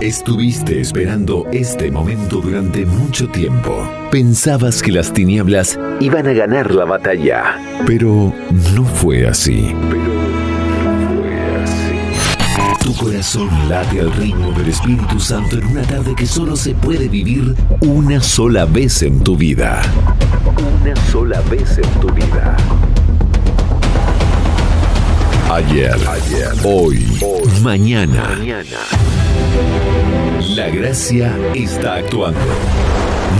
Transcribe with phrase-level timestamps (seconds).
[0.00, 3.86] Estuviste esperando este momento durante mucho tiempo.
[4.10, 8.32] Pensabas que las tinieblas iban a ganar la batalla, pero
[8.74, 9.74] no fue así.
[12.82, 17.06] Tu corazón late al ritmo del Espíritu Santo en una tarde que solo se puede
[17.06, 19.82] vivir una sola vez en tu vida.
[20.80, 22.56] Una sola vez en tu vida.
[25.50, 25.94] Ayer,
[26.64, 27.04] hoy,
[27.60, 28.38] mañana.
[30.54, 32.40] La gracia está actuando.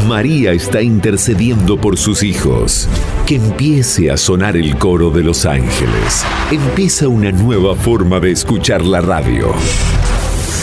[0.07, 2.89] María está intercediendo por sus hijos.
[3.27, 6.25] Que empiece a sonar el coro de los ángeles.
[6.51, 9.53] Empieza una nueva forma de escuchar la radio.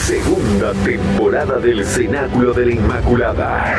[0.05, 3.75] Segunda temporada del Cenáculo de la Inmaculada.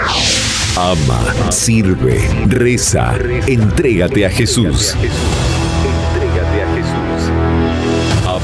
[0.77, 3.15] Ama, sirve, reza,
[3.47, 4.95] entrégate a Jesús.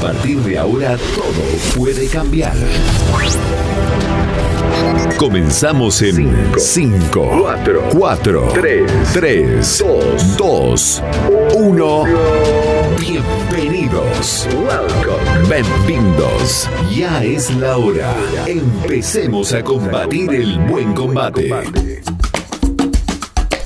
[0.05, 2.53] Partir de ahora todo puede cambiar.
[5.17, 7.47] Comenzamos en 5,
[7.91, 9.83] 4, 3,
[10.37, 11.03] 2,
[11.55, 12.03] 1.
[12.99, 14.47] Bienvenidos.
[15.49, 16.69] Bienvenidos.
[16.95, 18.15] Ya es la hora.
[18.45, 21.49] Empecemos a combatir el buen combate.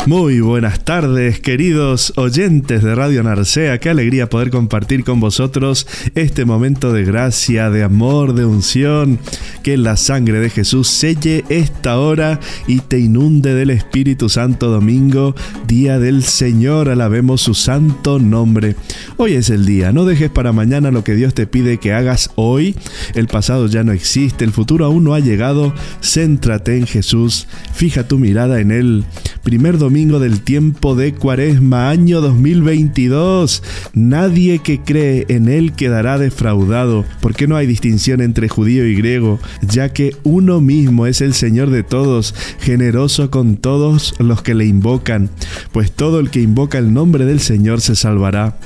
[0.09, 3.77] Muy buenas tardes, queridos oyentes de Radio Narcea.
[3.77, 9.19] Qué alegría poder compartir con vosotros este momento de gracia, de amor, de unción.
[9.61, 15.35] Que la sangre de Jesús selle esta hora y te inunde del Espíritu Santo domingo,
[15.67, 16.89] día del Señor.
[16.89, 18.75] Alabemos su santo nombre.
[19.17, 19.91] Hoy es el día.
[19.91, 22.75] No dejes para mañana lo que Dios te pide que hagas hoy.
[23.13, 25.71] El pasado ya no existe, el futuro aún no ha llegado.
[26.01, 27.47] Céntrate en Jesús.
[27.75, 29.05] Fija tu mirada en Él.
[29.43, 33.63] Primer domingo del tiempo de Cuaresma, año 2022.
[33.93, 39.39] Nadie que cree en él quedará defraudado, porque no hay distinción entre judío y griego,
[39.61, 44.65] ya que uno mismo es el Señor de todos, generoso con todos los que le
[44.65, 45.29] invocan,
[45.71, 48.57] pues todo el que invoca el nombre del Señor se salvará.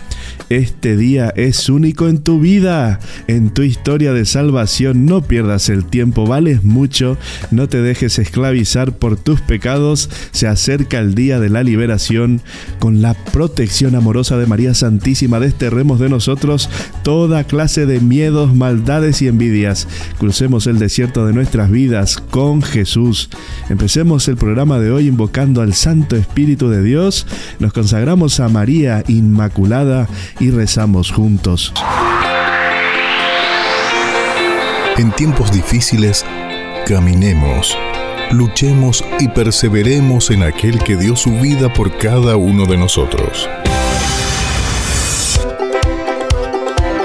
[0.50, 5.06] Este día es único en tu vida, en tu historia de salvación.
[5.06, 7.18] No pierdas el tiempo, vales mucho,
[7.52, 10.10] no te dejes esclavizar por tus pecados.
[10.64, 12.40] Acerca el día de la liberación
[12.80, 15.42] con la protección amorosa de María Santísima.
[15.42, 16.70] Desterremos de nosotros
[17.04, 19.90] toda clase de miedos, maldades y envidias.
[20.20, 23.30] Crucemos el desierto de nuestras vidas con Jesús.
[23.68, 27.28] Empecemos el programa de hoy invocando al Santo Espíritu de Dios.
[27.60, 30.08] Nos consagramos a María Inmaculada
[30.40, 31.74] y rezamos juntos.
[34.96, 36.26] En tiempos difíciles,
[36.88, 37.78] caminemos,
[38.34, 43.50] luchemos y perseveremos en aquel que dio su vida por cada uno de nosotros.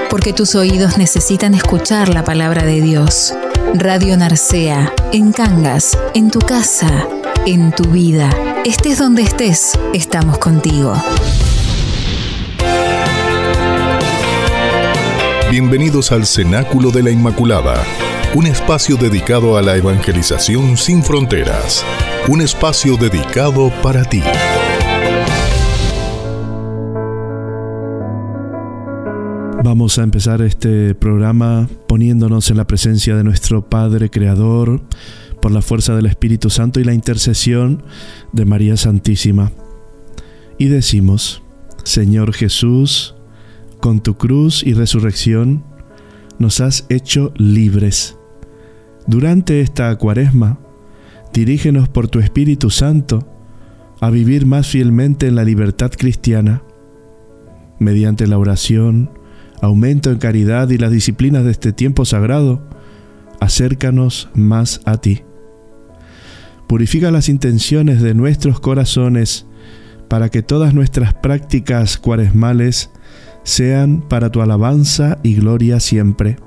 [0.09, 3.33] Porque tus oídos necesitan escuchar la palabra de Dios.
[3.75, 7.07] Radio Narcea, en Cangas, en tu casa,
[7.45, 8.29] en tu vida.
[8.65, 10.93] Estés donde estés, estamos contigo.
[15.51, 17.83] Bienvenidos al Cenáculo de la Inmaculada,
[18.35, 21.83] un espacio dedicado a la evangelización sin fronteras,
[22.27, 24.21] un espacio dedicado para ti.
[29.63, 34.81] Vamos a empezar este programa poniéndonos en la presencia de nuestro Padre Creador
[35.41, 37.83] por la fuerza del Espíritu Santo y la intercesión
[38.31, 39.51] de María Santísima.
[40.59, 41.41] Y decimos,
[41.83, 43.15] Señor Jesús,
[43.79, 45.63] con tu cruz y resurrección
[46.37, 48.18] nos has hecho libres.
[49.09, 50.59] Durante esta cuaresma,
[51.33, 53.27] dirígenos por tu Espíritu Santo
[53.99, 56.61] a vivir más fielmente en la libertad cristiana.
[57.79, 59.09] Mediante la oración,
[59.63, 62.69] aumento en caridad y las disciplinas de este tiempo sagrado,
[63.39, 65.23] acércanos más a ti.
[66.67, 69.47] Purifica las intenciones de nuestros corazones
[70.07, 72.91] para que todas nuestras prácticas cuaresmales
[73.41, 76.37] sean para tu alabanza y gloria siempre.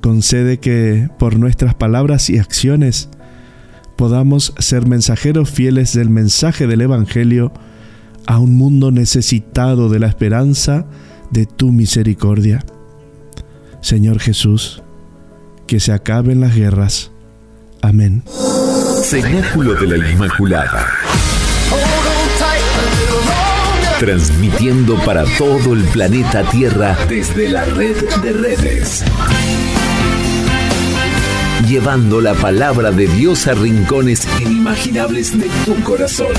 [0.00, 3.08] Concede que por nuestras palabras y acciones
[3.96, 7.52] podamos ser mensajeros fieles del mensaje del Evangelio
[8.26, 10.86] a un mundo necesitado de la esperanza
[11.30, 12.64] de tu misericordia.
[13.80, 14.82] Señor Jesús,
[15.66, 17.10] que se acaben las guerras.
[17.82, 18.22] Amén.
[19.02, 20.86] Cenáculo de la Inmaculada.
[23.98, 29.04] Transmitiendo para todo el planeta Tierra desde la red de redes.
[31.64, 36.34] Llevando la palabra de Dios a rincones inimaginables de tu corazón.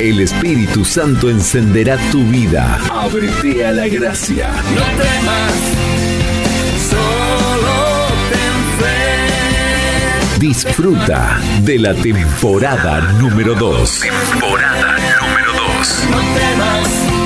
[0.00, 2.80] El Espíritu Santo encenderá tu vida.
[2.90, 4.50] Ábrete a la gracia.
[4.74, 5.52] No temas,
[6.90, 10.38] solo ten fe.
[10.40, 14.00] Disfruta de la temporada número 2.
[14.00, 17.21] Temporada número 2.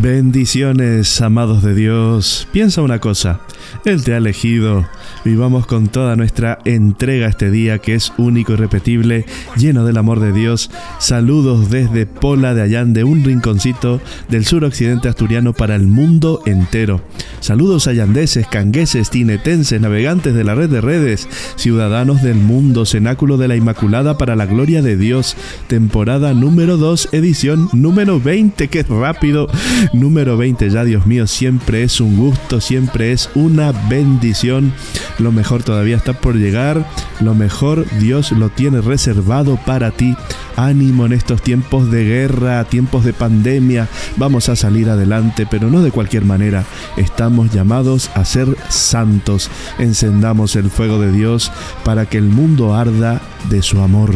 [0.00, 2.46] Bendiciones, amados de Dios.
[2.52, 3.40] Piensa una cosa,
[3.84, 4.86] Él te ha elegido
[5.24, 9.26] Vivamos con toda nuestra entrega este día que es único y repetible,
[9.56, 10.70] lleno del amor de Dios.
[10.98, 17.02] Saludos desde Pola de Allande, un rinconcito del suroccidente asturiano para el mundo entero.
[17.40, 23.48] Saludos allandeses, cangueses, tinetenses, navegantes de la red de redes, ciudadanos del mundo, cenáculo de
[23.48, 25.36] la Inmaculada para la gloria de Dios,
[25.66, 29.48] temporada número 2, edición número 20, que rápido,
[29.92, 34.72] número 20 ya, Dios mío, siempre es un gusto, siempre es una bendición
[35.18, 36.86] lo mejor todavía está por llegar,
[37.20, 40.16] lo mejor Dios lo tiene reservado para ti.
[40.54, 45.82] Ánimo en estos tiempos de guerra, tiempos de pandemia, vamos a salir adelante, pero no
[45.82, 46.64] de cualquier manera.
[46.96, 49.50] Estamos llamados a ser santos.
[49.78, 51.50] Encendamos el fuego de Dios
[51.84, 53.20] para que el mundo arda
[53.50, 54.14] de su amor.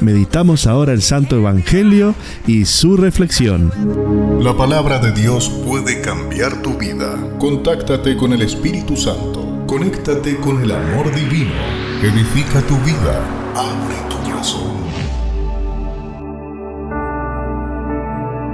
[0.00, 2.14] Meditamos ahora el Santo Evangelio
[2.46, 3.72] y su reflexión.
[4.40, 7.16] La palabra de Dios puede cambiar tu vida.
[7.38, 9.64] Contáctate con el Espíritu Santo.
[9.66, 11.50] Conéctate con el amor divino.
[12.00, 13.24] Edifica tu vida.
[13.56, 14.78] Abre tu corazón.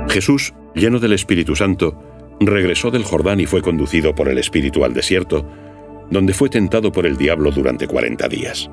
[0.08, 2.00] Jesús, lleno del Espíritu Santo,
[2.40, 5.46] regresó del Jordán y fue conducido por el Espíritu al desierto,
[6.10, 8.70] donde fue tentado por el diablo durante cuarenta días.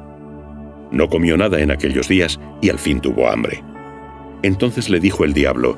[0.92, 3.64] No comió nada en aquellos días y al fin tuvo hambre.
[4.44, 5.78] Entonces le dijo el diablo,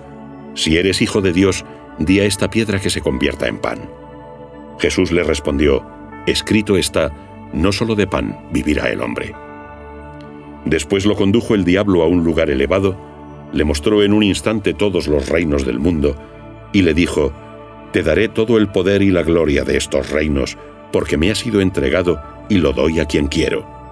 [0.55, 1.65] Si eres hijo de Dios,
[1.99, 3.89] di a esta piedra que se convierta en pan.
[4.79, 5.85] Jesús le respondió,
[6.25, 7.11] Escrito está,
[7.53, 9.33] no solo de pan vivirá el hombre.
[10.65, 12.97] Después lo condujo el diablo a un lugar elevado,
[13.51, 16.15] le mostró en un instante todos los reinos del mundo,
[16.71, 17.31] y le dijo,
[17.91, 20.57] Te daré todo el poder y la gloria de estos reinos,
[20.91, 23.82] porque me ha sido entregado y lo doy a quien quiero.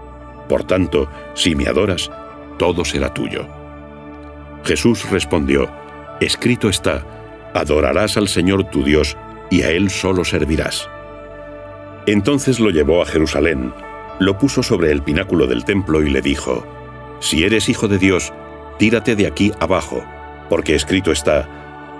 [0.51, 2.11] Por tanto, si me adoras,
[2.59, 3.47] todo será tuyo.
[4.65, 5.71] Jesús respondió,
[6.19, 7.05] Escrito está,
[7.53, 9.15] adorarás al Señor tu Dios,
[9.49, 10.89] y a Él solo servirás.
[12.05, 13.73] Entonces lo llevó a Jerusalén,
[14.19, 16.67] lo puso sobre el pináculo del templo y le dijo,
[17.21, 18.33] Si eres hijo de Dios,
[18.77, 20.03] tírate de aquí abajo,
[20.49, 21.47] porque escrito está,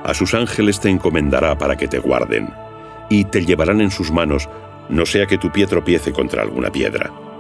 [0.03, 2.53] a sus ángeles te encomendará para que te guarden,
[3.09, 4.49] y te llevarán en sus manos,
[4.89, 7.30] no sea que tu pie tropiece contra alguna piedra.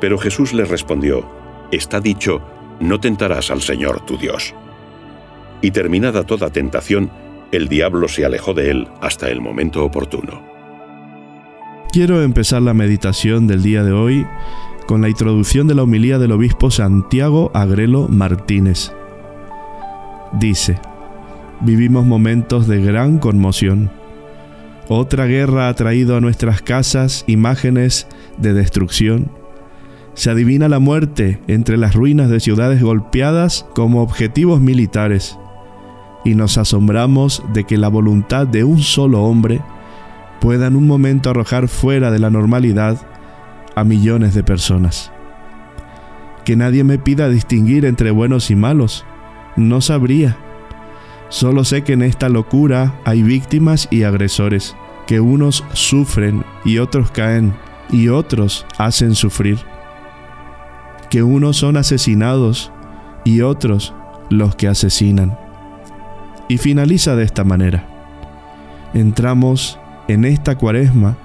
[0.00, 1.28] Pero Jesús le respondió,
[1.70, 2.40] Está dicho,
[2.80, 4.54] no tentarás al Señor tu Dios.
[5.60, 7.10] Y terminada toda tentación,
[7.52, 10.42] el diablo se alejó de él hasta el momento oportuno.
[11.92, 14.26] Quiero empezar la meditación del día de hoy
[14.86, 18.92] con la introducción de la homilía del obispo Santiago Agrelo Martínez.
[20.32, 20.78] Dice,
[21.60, 23.90] vivimos momentos de gran conmoción.
[24.88, 28.06] Otra guerra ha traído a nuestras casas imágenes
[28.36, 29.30] de destrucción.
[30.18, 35.38] Se adivina la muerte entre las ruinas de ciudades golpeadas como objetivos militares.
[36.24, 39.60] Y nos asombramos de que la voluntad de un solo hombre
[40.40, 43.00] pueda en un momento arrojar fuera de la normalidad
[43.76, 45.12] a millones de personas.
[46.44, 49.04] Que nadie me pida distinguir entre buenos y malos,
[49.54, 50.36] no sabría.
[51.28, 54.74] Solo sé que en esta locura hay víctimas y agresores,
[55.06, 57.54] que unos sufren y otros caen
[57.88, 59.58] y otros hacen sufrir.
[61.10, 62.72] Que unos son asesinados
[63.24, 63.94] y otros
[64.30, 65.38] los que asesinan.
[66.48, 67.86] Y finaliza de esta manera.
[68.94, 71.16] Entramos en esta cuaresma,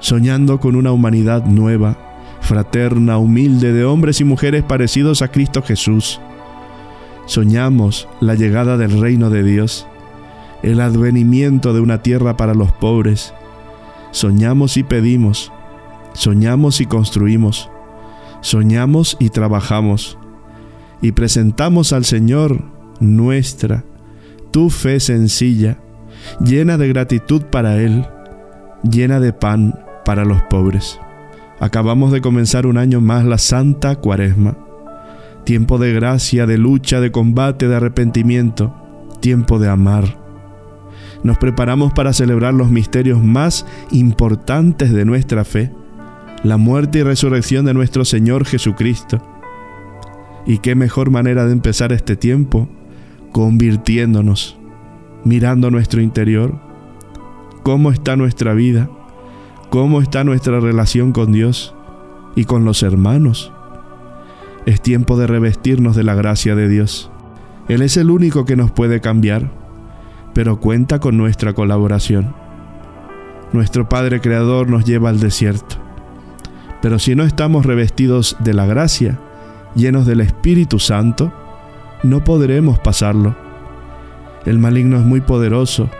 [0.00, 1.96] soñando con una humanidad nueva,
[2.40, 6.20] fraterna, humilde, de hombres y mujeres parecidos a Cristo Jesús.
[7.26, 9.86] Soñamos la llegada del reino de Dios,
[10.62, 13.34] el advenimiento de una tierra para los pobres.
[14.12, 15.52] Soñamos y pedimos,
[16.14, 17.70] soñamos y construimos,
[18.40, 20.18] soñamos y trabajamos,
[21.00, 22.62] y presentamos al Señor
[23.00, 23.84] nuestra,
[24.50, 25.78] tu fe sencilla,
[26.40, 28.06] llena de gratitud para Él,
[28.82, 30.98] llena de pan para los pobres.
[31.60, 34.56] Acabamos de comenzar un año más la Santa Cuaresma,
[35.44, 38.74] tiempo de gracia, de lucha, de combate, de arrepentimiento,
[39.20, 40.18] tiempo de amar.
[41.24, 45.72] Nos preparamos para celebrar los misterios más importantes de nuestra fe,
[46.42, 49.20] la muerte y resurrección de nuestro Señor Jesucristo.
[50.46, 52.68] Y qué mejor manera de empezar este tiempo
[53.32, 54.58] convirtiéndonos
[55.24, 56.54] mirando nuestro interior,
[57.62, 58.88] cómo está nuestra vida,
[59.70, 61.74] cómo está nuestra relación con Dios
[62.36, 63.52] y con los hermanos.
[64.64, 67.10] Es tiempo de revestirnos de la gracia de Dios.
[67.68, 69.50] Él es el único que nos puede cambiar,
[70.34, 72.34] pero cuenta con nuestra colaboración.
[73.52, 75.87] nuestro Padre Creador nos lleva al desierto.
[76.80, 79.18] Pero si no estamos revestidos de la gracia,
[79.74, 81.32] llenos del Espíritu Santo,
[82.02, 83.36] no podremos pasarlo.
[84.44, 85.90] El maligno es muy poderoso.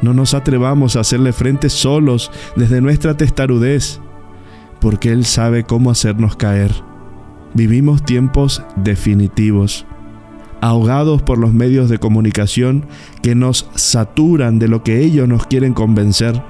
[0.00, 4.00] No nos atrevamos a hacerle frente solos desde nuestra testarudez,
[4.80, 6.72] porque Él sabe cómo hacernos caer.
[7.54, 9.86] Vivimos tiempos definitivos,
[10.60, 12.86] ahogados por los medios de comunicación
[13.22, 16.40] que nos saturan de lo que ellos nos quieren convencer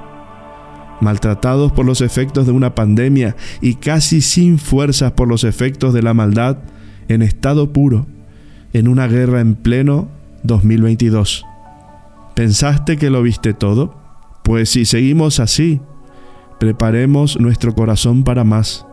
[1.01, 6.03] maltratados por los efectos de una pandemia y casi sin fuerzas por los efectos de
[6.03, 6.59] la maldad,
[7.09, 8.07] en estado puro,
[8.73, 10.09] en una guerra en pleno
[10.43, 11.45] 2022.
[12.35, 13.97] ¿Pensaste que lo viste todo?
[14.45, 15.81] Pues si seguimos así,
[16.61, 18.87] preparemos nuestro corazón para más.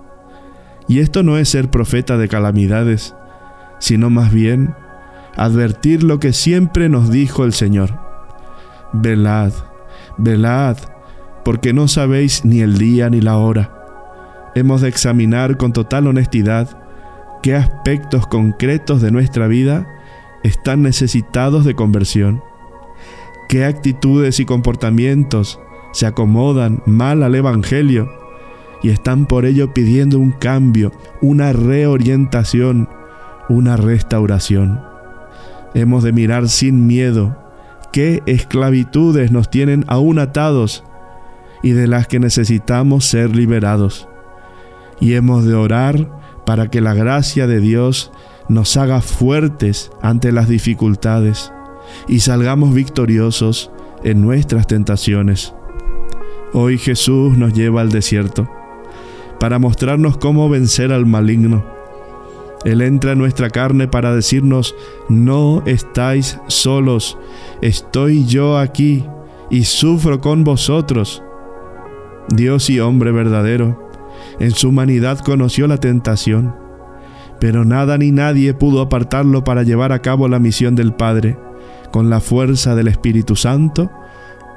[0.88, 3.16] Y esto no es ser profeta de calamidades,
[3.80, 4.76] sino más bien
[5.36, 8.00] advertir lo que siempre nos dijo el Señor.
[8.94, 9.52] Velad,
[10.18, 10.78] velad,
[11.46, 13.72] porque no sabéis ni el día ni la hora.
[14.56, 16.82] Hemos de examinar con total honestidad
[17.44, 19.88] qué aspectos concretos de nuestra vida
[20.44, 22.42] están necesitados de conversión,
[23.48, 25.60] qué actitudes y comportamientos
[25.94, 28.10] se acomodan mal al Evangelio
[28.82, 32.90] y están por ello pidiendo un cambio, una reorientación,
[33.50, 34.82] una restauración.
[35.76, 37.38] Hemos de mirar sin miedo
[37.92, 40.84] qué esclavitudes nos tienen aún atados
[41.66, 44.08] y de las que necesitamos ser liberados.
[45.00, 46.12] Y hemos de orar
[46.46, 48.12] para que la gracia de Dios
[48.48, 51.52] nos haga fuertes ante las dificultades
[52.08, 53.72] y salgamos victoriosos
[54.04, 55.56] en nuestras tentaciones.
[56.54, 58.48] Hoy Jesús nos lleva al desierto
[59.40, 61.66] para mostrarnos cómo vencer al maligno.
[62.64, 64.76] Él entra en nuestra carne para decirnos,
[65.10, 67.18] no estáis solos,
[67.62, 69.04] estoy yo aquí
[69.50, 71.24] y sufro con vosotros.
[72.30, 73.90] Dios y hombre verdadero,
[74.40, 76.56] en su humanidad conoció la tentación,
[77.40, 81.38] pero nada ni nadie pudo apartarlo para llevar a cabo la misión del Padre,
[81.92, 83.92] con la fuerza del Espíritu Santo,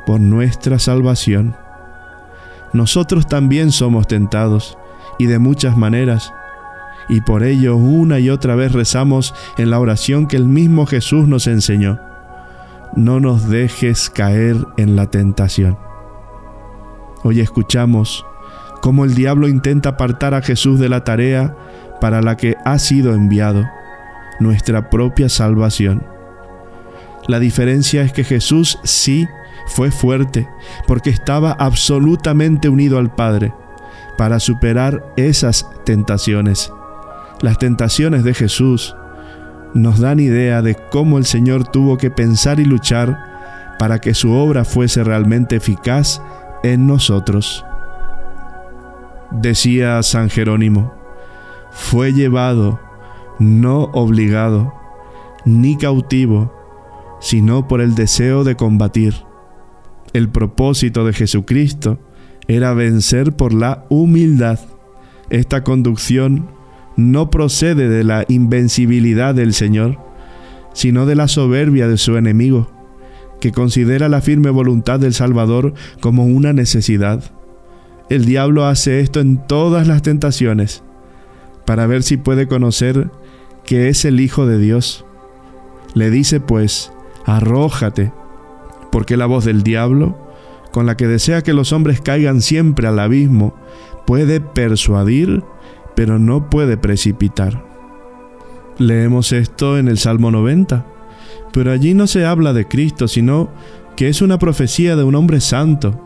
[0.06, 1.54] por nuestra salvación.
[2.72, 4.78] Nosotros también somos tentados,
[5.18, 6.32] y de muchas maneras,
[7.08, 11.26] y por ello una y otra vez rezamos en la oración que el mismo Jesús
[11.26, 12.00] nos enseñó.
[12.94, 15.87] No nos dejes caer en la tentación.
[17.24, 18.24] Hoy escuchamos
[18.80, 21.56] cómo el diablo intenta apartar a Jesús de la tarea
[22.00, 23.68] para la que ha sido enviado,
[24.38, 26.06] nuestra propia salvación.
[27.26, 29.26] La diferencia es que Jesús sí
[29.66, 30.48] fue fuerte,
[30.86, 33.52] porque estaba absolutamente unido al Padre,
[34.16, 36.72] para superar esas tentaciones.
[37.40, 38.96] Las tentaciones de Jesús
[39.74, 44.32] nos dan idea de cómo el Señor tuvo que pensar y luchar para que su
[44.32, 46.22] obra fuese realmente eficaz
[46.62, 47.64] en nosotros.
[49.30, 50.92] Decía San Jerónimo,
[51.70, 52.80] fue llevado,
[53.38, 54.72] no obligado,
[55.44, 56.52] ni cautivo,
[57.20, 59.14] sino por el deseo de combatir.
[60.12, 61.98] El propósito de Jesucristo
[62.46, 64.58] era vencer por la humildad.
[65.28, 66.48] Esta conducción
[66.96, 69.98] no procede de la invencibilidad del Señor,
[70.72, 72.77] sino de la soberbia de su enemigo
[73.40, 77.22] que considera la firme voluntad del Salvador como una necesidad.
[78.08, 80.82] El diablo hace esto en todas las tentaciones,
[81.66, 83.10] para ver si puede conocer
[83.64, 85.04] que es el Hijo de Dios.
[85.94, 86.92] Le dice pues,
[87.26, 88.12] arrójate,
[88.90, 90.18] porque la voz del diablo,
[90.72, 93.54] con la que desea que los hombres caigan siempre al abismo,
[94.06, 95.42] puede persuadir,
[95.94, 97.64] pero no puede precipitar.
[98.78, 100.97] Leemos esto en el Salmo 90
[101.52, 103.50] pero allí no se habla de Cristo, sino
[103.96, 106.00] que es una profecía de un hombre santo.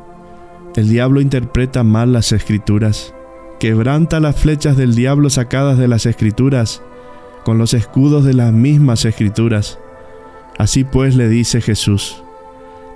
[0.77, 3.15] El diablo interpreta mal las escrituras,
[3.61, 6.83] quebranta las flechas del diablo sacadas de las escrituras,
[7.45, 9.79] con los escudos de las mismas escrituras.
[10.59, 12.23] Así pues le dice Jesús,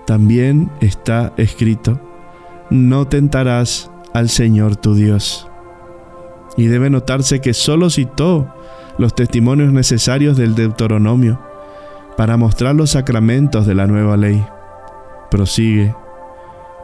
[0.07, 2.01] también está escrito,
[2.71, 5.49] no tentarás al Señor tu Dios.
[6.57, 8.49] Y debe notarse que solo citó
[8.99, 11.41] los testimonios necesarios del Deuteronomio,
[12.17, 14.45] para mostrar los sacramentos de la nueva ley.
[15.31, 15.95] Prosigue.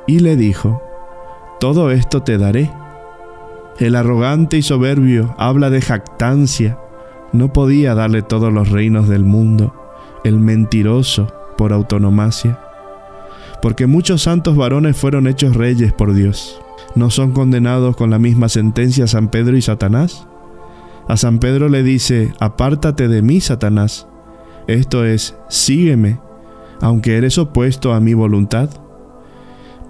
[0.07, 0.83] Y le dijo,
[1.61, 2.71] Todo esto te daré.
[3.79, 6.79] El arrogante y soberbio habla de jactancia.
[7.33, 9.75] No podía darle todos los reinos del mundo,
[10.25, 12.59] el mentiroso por autonomacia.
[13.62, 16.61] Porque muchos santos varones fueron hechos reyes por Dios.
[16.95, 20.27] ¿No son condenados con la misma sentencia San Pedro y Satanás?
[21.09, 24.07] A San Pedro le dice, apártate de mí, Satanás,
[24.66, 26.21] esto es, sígueme,
[26.81, 28.71] aunque eres opuesto a mi voluntad.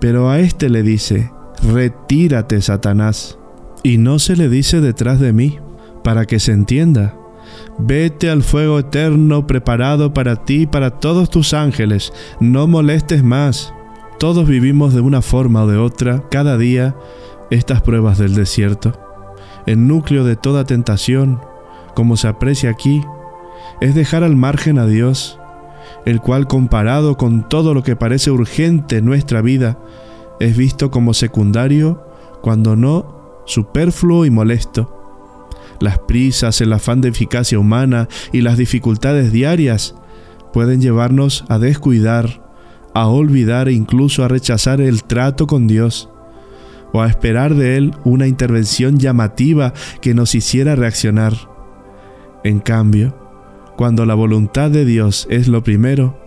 [0.00, 1.30] Pero a éste le dice,
[1.62, 3.38] retírate, Satanás.
[3.82, 5.58] Y no se le dice detrás de mí,
[6.04, 7.14] para que se entienda.
[7.78, 12.12] Vete al fuego eterno preparado para ti y para todos tus ángeles.
[12.40, 13.72] No molestes más.
[14.18, 16.94] Todos vivimos de una forma o de otra, cada día,
[17.50, 18.92] estas pruebas del desierto.
[19.66, 21.40] El núcleo de toda tentación,
[21.94, 23.02] como se aprecia aquí,
[23.82, 25.40] es dejar al margen a Dios,
[26.06, 29.76] el cual comparado con todo lo que parece urgente en nuestra vida,
[30.38, 32.06] es visto como secundario,
[32.42, 35.26] cuando no superfluo y molesto.
[35.80, 39.96] Las prisas, el afán de eficacia humana y las dificultades diarias
[40.52, 42.40] pueden llevarnos a descuidar,
[42.94, 46.08] a olvidar e incluso a rechazar el trato con Dios
[46.92, 51.34] o a esperar de Él una intervención llamativa que nos hiciera reaccionar.
[52.44, 53.21] En cambio,
[53.76, 56.18] cuando la voluntad de Dios es lo primero,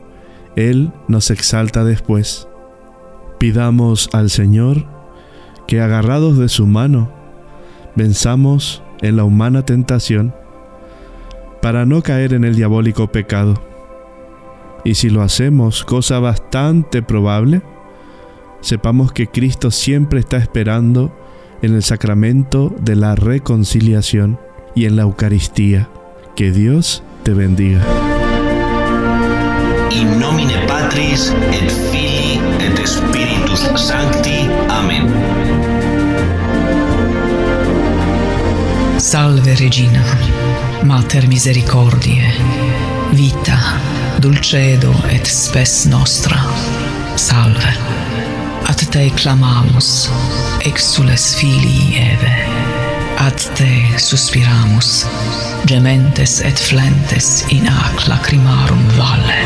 [0.56, 2.48] Él nos exalta después.
[3.40, 4.86] Pidamos al Señor
[5.68, 7.12] que agarrados de su mano,
[7.96, 10.34] venzamos en la humana tentación
[11.62, 13.56] para no caer en el diabólico pecado.
[14.84, 17.64] Y si lo hacemos, cosa bastante probable,
[18.62, 21.12] sepamos que Cristo siempre está esperando
[21.62, 24.40] en el sacramento de la reconciliación
[24.76, 25.90] y en la Eucaristía.
[26.36, 27.80] Que Dios te bendiga.
[29.90, 34.48] In nomine Patris et Filii et Spiritus Sancti.
[34.70, 35.10] Amen.
[38.98, 40.04] Salve Regina,
[40.84, 42.32] Mater Misericordiae,
[43.18, 43.58] vita,
[44.22, 46.38] dulcedo et spes nostra.
[47.16, 47.74] Salve.
[48.70, 50.12] Ad te clamamus,
[50.62, 52.38] exules filii Eve.
[53.18, 55.08] Ad te suspiramus,
[55.66, 59.40] gementes et flentes in ac lacrimarum valle.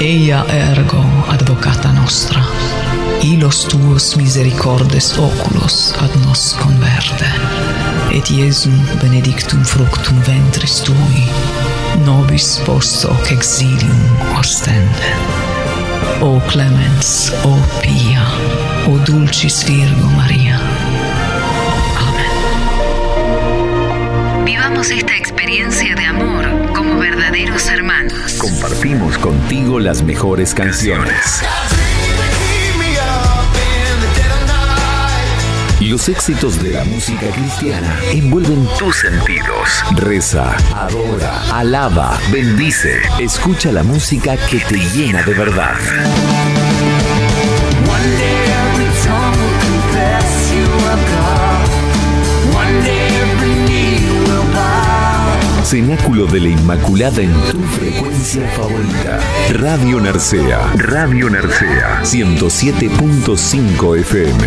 [0.00, 1.02] Eia ergo
[1.32, 2.42] advocata nostra,
[3.22, 7.30] ilos tuos misericordes oculos ad nos converte,
[8.12, 11.24] Et Iesum benedictum fructum ventris tui,
[12.06, 14.00] nobis post hoc exilium
[14.38, 15.10] ostende.
[16.22, 18.24] O clemens, o pia,
[18.88, 20.55] o dulcis Virgo Maria,
[24.76, 28.34] Vivamos esta experiencia de amor como verdaderos hermanos.
[28.34, 31.40] Compartimos contigo las mejores canciones.
[35.80, 39.82] Los éxitos de la música cristiana envuelven tus sentidos.
[39.94, 43.00] Reza, adora, alaba, bendice.
[43.18, 45.76] Escucha la música que te llena de verdad.
[55.66, 59.18] Cenáculo de la Inmaculada en tu frecuencia favorita.
[59.52, 60.60] Radio Narcea.
[60.76, 62.04] Radio Narcea.
[62.04, 64.44] 107.5 FM.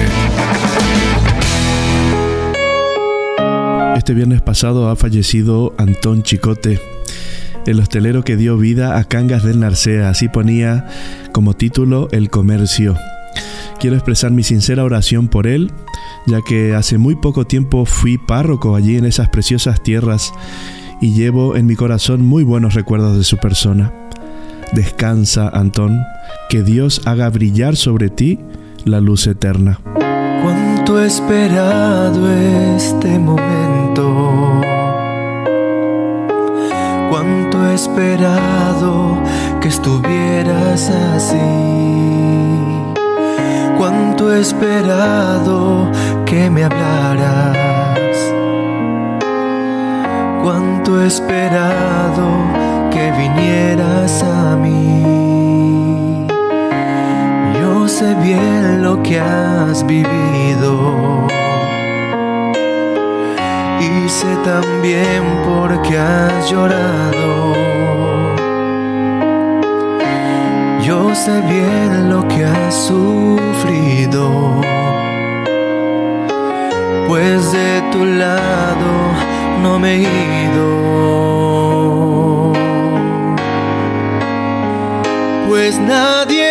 [3.98, 6.80] Este viernes pasado ha fallecido Antón Chicote,
[7.66, 10.10] el hostelero que dio vida a Cangas del Narcea.
[10.10, 10.88] Así ponía
[11.34, 12.96] como título El Comercio.
[13.82, 15.74] Quiero expresar mi sincera oración por él,
[16.28, 20.32] ya que hace muy poco tiempo fui párroco allí en esas preciosas tierras
[21.02, 23.94] y llevo en mi corazón muy buenos recuerdos de su persona.
[24.74, 26.00] Descansa, Antón,
[26.50, 28.40] que Dios haga brillar sobre ti
[28.86, 29.80] la luz eterna.
[30.44, 32.32] Cuánto he esperado
[32.76, 34.62] este momento.
[37.10, 39.24] Cuánto he esperado
[39.62, 41.38] que estuvieras así.
[43.78, 45.92] Cuánto he esperado
[46.26, 48.09] que me hablaras
[50.42, 52.28] cuánto he esperado
[52.92, 56.26] que vinieras a mí.
[57.62, 61.28] Yo sé bien lo que has vivido.
[63.80, 67.54] Y sé también por qué has llorado.
[70.82, 74.62] Yo sé bien lo que has sufrido.
[77.08, 80.68] Pues de tu lado no me ido.
[85.48, 86.49] Pues nadie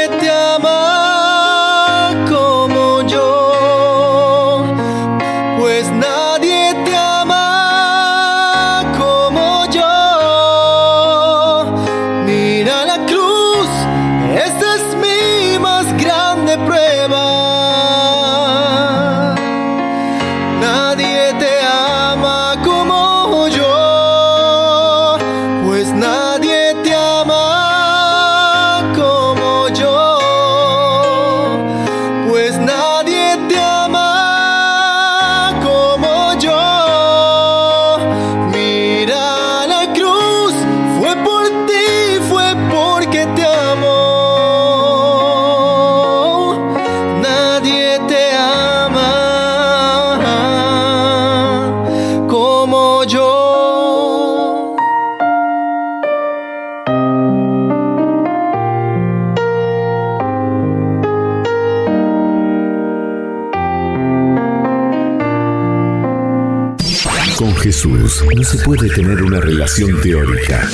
[67.39, 70.69] Con Jesús no se puede tener una relación teórica,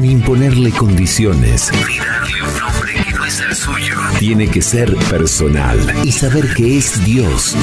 [0.00, 3.94] ni imponerle condiciones, ni darle un nombre que no es el suyo.
[4.18, 7.54] Tiene que ser personal y saber que es Dios.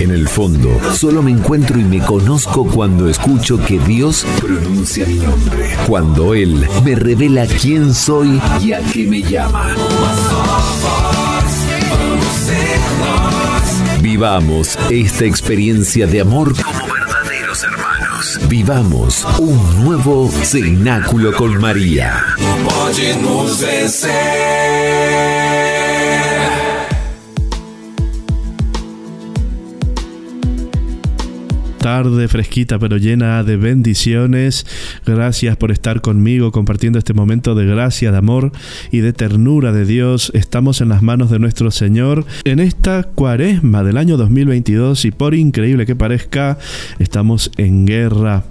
[0.00, 5.14] En el fondo, solo me encuentro y me conozco cuando escucho que Dios pronuncia mi
[5.14, 5.78] nombre.
[5.86, 9.74] Cuando Él me revela quién soy y a qué me llama.
[14.14, 18.38] Vivamos esta experiencia de amor como verdaderos hermanos.
[18.48, 22.22] Vivamos un nuevo cenáculo con María.
[31.84, 34.64] Tarde fresquita pero llena de bendiciones.
[35.04, 38.52] Gracias por estar conmigo compartiendo este momento de gracia, de amor
[38.90, 40.32] y de ternura de Dios.
[40.32, 45.34] Estamos en las manos de nuestro Señor en esta cuaresma del año 2022 y por
[45.34, 46.56] increíble que parezca,
[46.98, 48.44] estamos en guerra.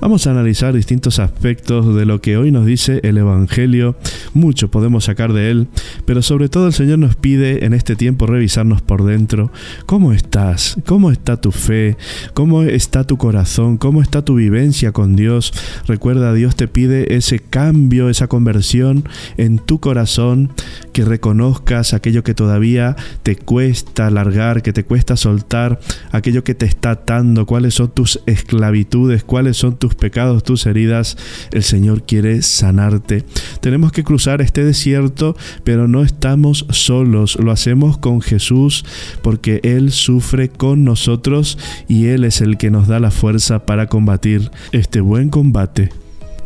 [0.00, 3.96] Vamos a analizar distintos aspectos de lo que hoy nos dice el Evangelio.
[4.32, 5.66] Mucho podemos sacar de él,
[6.04, 9.50] pero sobre todo el Señor nos pide en este tiempo revisarnos por dentro.
[9.86, 10.76] ¿Cómo estás?
[10.86, 11.96] ¿Cómo está tu fe?
[12.32, 13.76] ¿Cómo está tu corazón?
[13.76, 15.52] ¿Cómo está tu vivencia con Dios?
[15.86, 19.04] Recuerda, Dios te pide ese cambio, esa conversión
[19.36, 20.50] en tu corazón,
[20.92, 25.80] que reconozcas aquello que todavía te cuesta largar, que te cuesta soltar,
[26.12, 31.16] aquello que te está atando, cuáles son tus esclavitudes, cuáles son tus pecados, tus heridas,
[31.52, 33.24] el Señor quiere sanarte.
[33.60, 38.84] Tenemos que cruzar este desierto, pero no estamos solos, lo hacemos con Jesús
[39.22, 43.86] porque Él sufre con nosotros y Él es el que nos da la fuerza para
[43.86, 45.90] combatir este buen combate.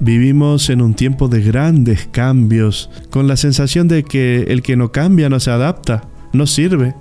[0.00, 4.90] Vivimos en un tiempo de grandes cambios, con la sensación de que el que no
[4.90, 6.94] cambia no se adapta, no sirve.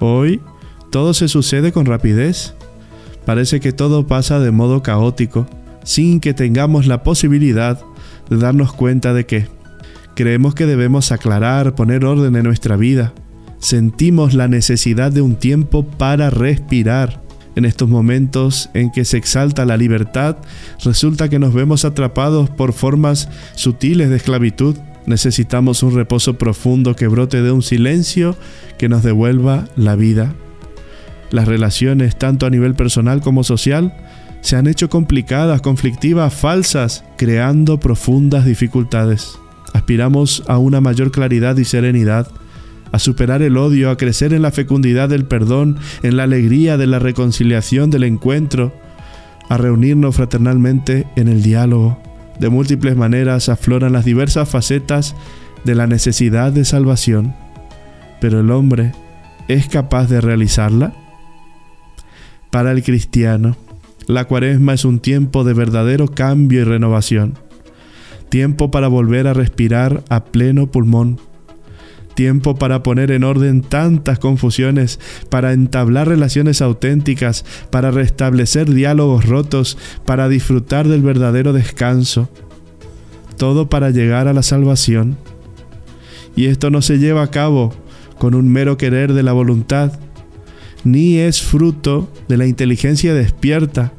[0.00, 0.40] Hoy
[0.90, 2.55] todo se sucede con rapidez.
[3.26, 5.48] Parece que todo pasa de modo caótico,
[5.82, 7.80] sin que tengamos la posibilidad
[8.30, 9.48] de darnos cuenta de que
[10.14, 13.12] creemos que debemos aclarar, poner orden en nuestra vida.
[13.58, 17.20] Sentimos la necesidad de un tiempo para respirar.
[17.56, 20.36] En estos momentos en que se exalta la libertad,
[20.84, 24.76] resulta que nos vemos atrapados por formas sutiles de esclavitud.
[25.06, 28.36] Necesitamos un reposo profundo que brote de un silencio
[28.78, 30.34] que nos devuelva la vida.
[31.30, 33.94] Las relaciones, tanto a nivel personal como social,
[34.40, 39.38] se han hecho complicadas, conflictivas, falsas, creando profundas dificultades.
[39.72, 42.28] Aspiramos a una mayor claridad y serenidad,
[42.92, 46.86] a superar el odio, a crecer en la fecundidad del perdón, en la alegría de
[46.86, 48.72] la reconciliación, del encuentro,
[49.48, 52.00] a reunirnos fraternalmente en el diálogo.
[52.38, 55.16] De múltiples maneras afloran las diversas facetas
[55.64, 57.34] de la necesidad de salvación.
[58.20, 58.92] Pero el hombre
[59.48, 60.92] es capaz de realizarla?
[62.56, 63.54] Para el cristiano,
[64.06, 67.34] la cuaresma es un tiempo de verdadero cambio y renovación.
[68.30, 71.20] Tiempo para volver a respirar a pleno pulmón.
[72.14, 79.76] Tiempo para poner en orden tantas confusiones, para entablar relaciones auténticas, para restablecer diálogos rotos,
[80.06, 82.30] para disfrutar del verdadero descanso.
[83.36, 85.18] Todo para llegar a la salvación.
[86.36, 87.74] Y esto no se lleva a cabo
[88.16, 90.00] con un mero querer de la voluntad,
[90.86, 93.92] ni es fruto de la inteligencia despierta.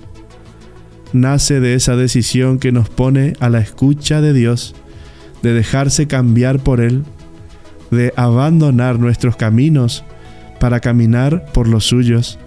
[1.12, 4.74] Nace de esa decisión que nos pone a la escucha de Dios,
[5.44, 7.04] de dejarse cambiar por Él,
[7.92, 10.06] de abandonar nuestros caminos
[10.62, 12.40] para caminar por los suyos,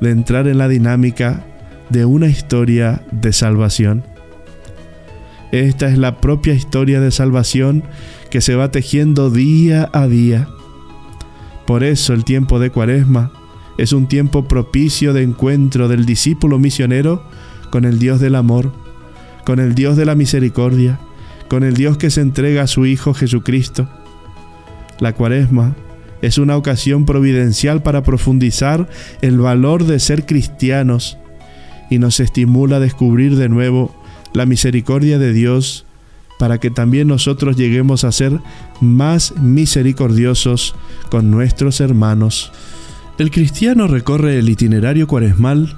[0.00, 1.44] de entrar en la dinámica
[1.90, 4.04] de una historia de salvación.
[5.50, 7.82] Esta es la propia historia de salvación
[8.30, 10.48] que se va tejiendo día a día.
[11.66, 13.32] Por eso el tiempo de Cuaresma
[13.78, 17.24] es un tiempo propicio de encuentro del discípulo misionero
[17.70, 18.72] con el Dios del amor,
[19.44, 21.00] con el Dios de la misericordia,
[21.48, 23.88] con el Dios que se entrega a su Hijo Jesucristo.
[25.00, 25.74] La cuaresma
[26.22, 28.88] es una ocasión providencial para profundizar
[29.20, 31.18] el valor de ser cristianos
[31.90, 33.94] y nos estimula a descubrir de nuevo
[34.32, 35.84] la misericordia de Dios
[36.38, 38.40] para que también nosotros lleguemos a ser
[38.80, 40.74] más misericordiosos
[41.10, 42.52] con nuestros hermanos.
[43.16, 45.76] El cristiano recorre el itinerario cuaresmal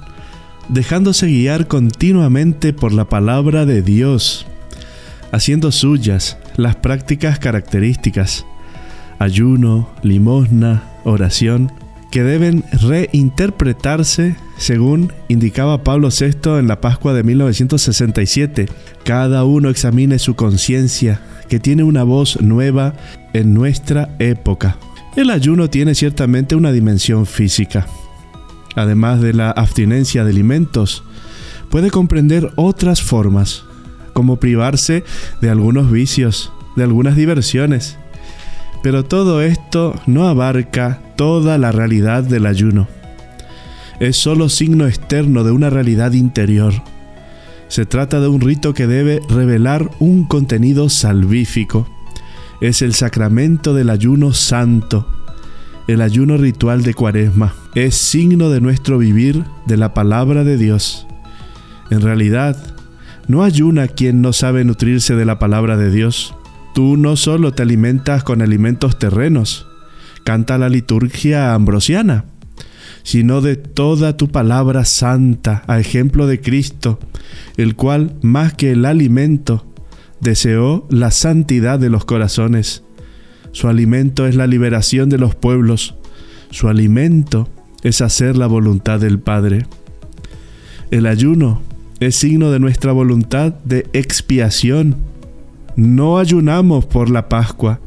[0.69, 4.47] dejándose guiar continuamente por la palabra de Dios,
[5.31, 8.45] haciendo suyas las prácticas características,
[9.19, 11.71] ayuno, limosna, oración,
[12.11, 18.67] que deben reinterpretarse según indicaba Pablo VI en la Pascua de 1967.
[19.03, 22.95] Cada uno examine su conciencia, que tiene una voz nueva
[23.33, 24.77] en nuestra época.
[25.17, 27.87] El ayuno tiene ciertamente una dimensión física.
[28.75, 31.03] Además de la abstinencia de alimentos,
[31.71, 33.63] puede comprender otras formas,
[34.13, 35.03] como privarse
[35.41, 37.97] de algunos vicios, de algunas diversiones.
[38.83, 42.87] Pero todo esto no abarca toda la realidad del ayuno.
[43.99, 46.75] Es solo signo externo de una realidad interior.
[47.69, 51.89] Se trata de un rito que debe revelar un contenido salvífico
[52.61, 55.07] es el sacramento del ayuno santo,
[55.87, 57.53] el ayuno ritual de Cuaresma.
[57.75, 61.05] Es signo de nuestro vivir de la palabra de Dios.
[61.89, 62.57] En realidad,
[63.27, 66.33] no ayuna quien no sabe nutrirse de la palabra de Dios.
[66.73, 69.67] Tú no solo te alimentas con alimentos terrenos,
[70.23, 72.25] canta la liturgia ambrosiana,
[73.03, 76.99] sino de toda tu palabra santa, a ejemplo de Cristo,
[77.55, 79.66] el cual, más que el alimento,
[80.21, 82.83] deseó la santidad de los corazones.
[83.51, 85.95] Su alimento es la liberación de los pueblos.
[86.51, 87.49] Su alimento
[87.83, 89.65] es hacer la voluntad del Padre.
[90.91, 91.61] El ayuno
[91.99, 94.95] es signo de nuestra voluntad de expiación.
[95.75, 97.79] No ayunamos por la Pascua,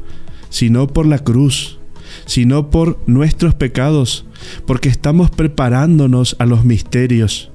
[0.49, 1.79] sino por la cruz,
[2.25, 4.25] sino por nuestros pecados,
[4.65, 7.51] porque estamos preparándonos a los misterios.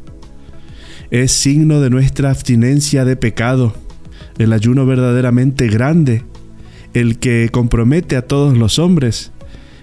[1.10, 3.74] Es signo de nuestra abstinencia de pecado
[4.38, 6.22] el ayuno verdaderamente grande,
[6.94, 9.32] el que compromete a todos los hombres,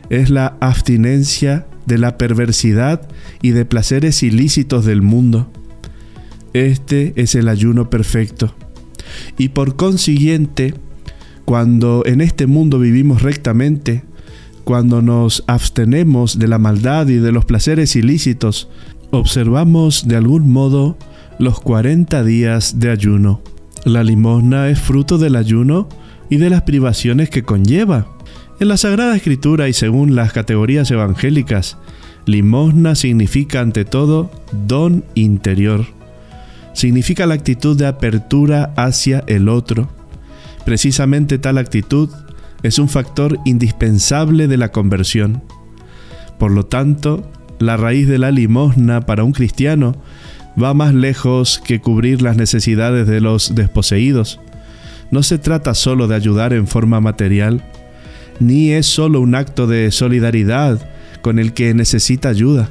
[0.10, 3.08] es la abstinencia de la perversidad
[3.42, 5.52] y de placeres ilícitos del mundo.
[6.54, 8.56] Este es el ayuno perfecto.
[9.38, 10.74] Y por consiguiente,
[11.46, 14.04] cuando en este mundo vivimos rectamente,
[14.64, 18.70] cuando nos abstenemos de la maldad y de los placeres ilícitos,
[19.12, 20.98] observamos de algún modo
[21.40, 23.42] los 40 días de ayuno.
[23.86, 25.90] La limosna es fruto del ayuno
[26.30, 28.08] y de las privaciones que conlleva.
[28.62, 31.78] En la Sagrada Escritura y según las categorías evangélicas,
[32.26, 34.32] limosna significa ante todo
[34.68, 35.86] don interior.
[36.74, 39.90] Significa la actitud de apertura hacia el otro.
[40.64, 42.10] Precisamente tal actitud
[42.64, 45.44] es un factor indispensable de la conversión.
[46.40, 49.98] Por lo tanto, la raíz de la limosna para un cristiano
[50.62, 54.40] va más lejos que cubrir las necesidades de los desposeídos.
[55.12, 57.64] No se trata solo de ayudar en forma material,
[58.40, 60.90] ni es solo un acto de solidaridad
[61.22, 62.70] con el que necesita ayuda.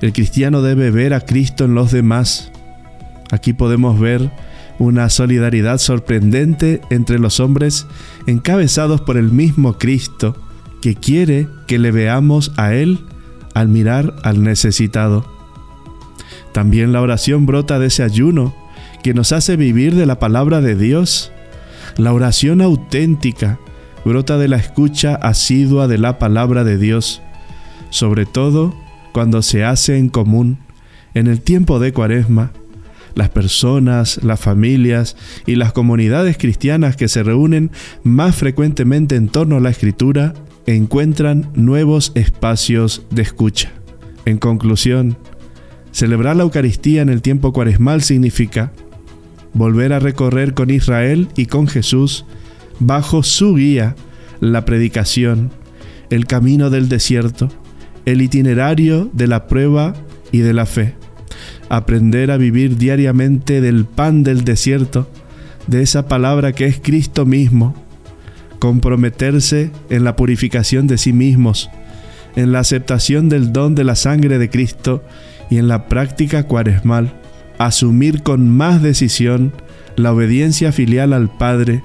[0.00, 2.50] El cristiano debe ver a Cristo en los demás.
[3.30, 4.30] Aquí podemos ver
[4.78, 7.86] una solidaridad sorprendente entre los hombres
[8.26, 10.36] encabezados por el mismo Cristo,
[10.82, 13.00] que quiere que le veamos a Él
[13.54, 15.35] al mirar al necesitado.
[16.56, 18.54] También la oración brota de ese ayuno
[19.02, 21.30] que nos hace vivir de la palabra de Dios.
[21.98, 23.60] La oración auténtica
[24.06, 27.20] brota de la escucha asidua de la palabra de Dios,
[27.90, 28.74] sobre todo
[29.12, 30.56] cuando se hace en común
[31.12, 32.52] en el tiempo de Cuaresma.
[33.14, 37.70] Las personas, las familias y las comunidades cristianas que se reúnen
[38.02, 40.32] más frecuentemente en torno a la escritura
[40.64, 43.72] encuentran nuevos espacios de escucha.
[44.24, 45.18] En conclusión,
[45.96, 48.70] Celebrar la Eucaristía en el tiempo cuaresmal significa
[49.54, 52.26] volver a recorrer con Israel y con Jesús,
[52.80, 53.96] bajo su guía,
[54.40, 55.52] la predicación,
[56.10, 57.48] el camino del desierto,
[58.04, 59.94] el itinerario de la prueba
[60.32, 60.92] y de la fe.
[61.70, 65.08] Aprender a vivir diariamente del pan del desierto,
[65.66, 67.74] de esa palabra que es Cristo mismo.
[68.58, 71.70] Comprometerse en la purificación de sí mismos,
[72.36, 75.02] en la aceptación del don de la sangre de Cristo
[75.50, 77.12] y en la práctica cuaresmal
[77.58, 79.52] asumir con más decisión
[79.96, 81.82] la obediencia filial al Padre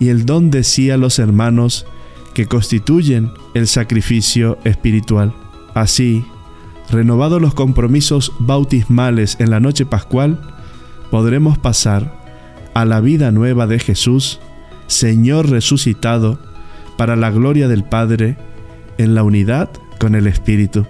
[0.00, 1.86] y el don de sí a los hermanos
[2.34, 5.32] que constituyen el sacrificio espiritual.
[5.74, 6.24] Así,
[6.90, 10.40] renovados los compromisos bautismales en la noche pascual,
[11.10, 12.12] podremos pasar
[12.74, 14.40] a la vida nueva de Jesús,
[14.88, 16.38] Señor resucitado,
[16.96, 18.36] para la gloria del Padre,
[18.98, 20.86] en la unidad con el Espíritu.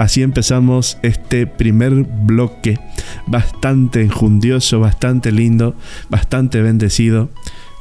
[0.00, 2.80] Así empezamos este primer bloque,
[3.26, 5.74] bastante enjundioso, bastante lindo,
[6.08, 7.28] bastante bendecido.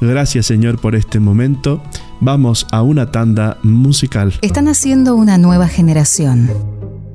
[0.02, 1.82] Gracias Señor por este momento.
[2.20, 4.34] Vamos a una tanda musical.
[4.42, 6.50] Están haciendo una nueva generación.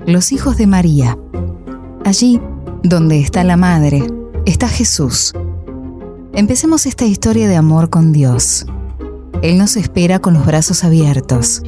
[0.06, 1.18] Los hijos de María.
[2.06, 2.40] Allí,
[2.82, 4.02] donde está la Madre,
[4.46, 5.34] está Jesús.
[6.32, 8.64] Empecemos esta historia de amor con Dios.
[9.42, 11.62] Él nos espera con los brazos abiertos.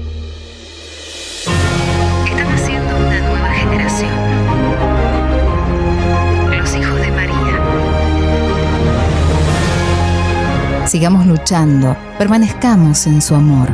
[10.97, 13.69] Sigamos luchando, permanezcamos en su amor.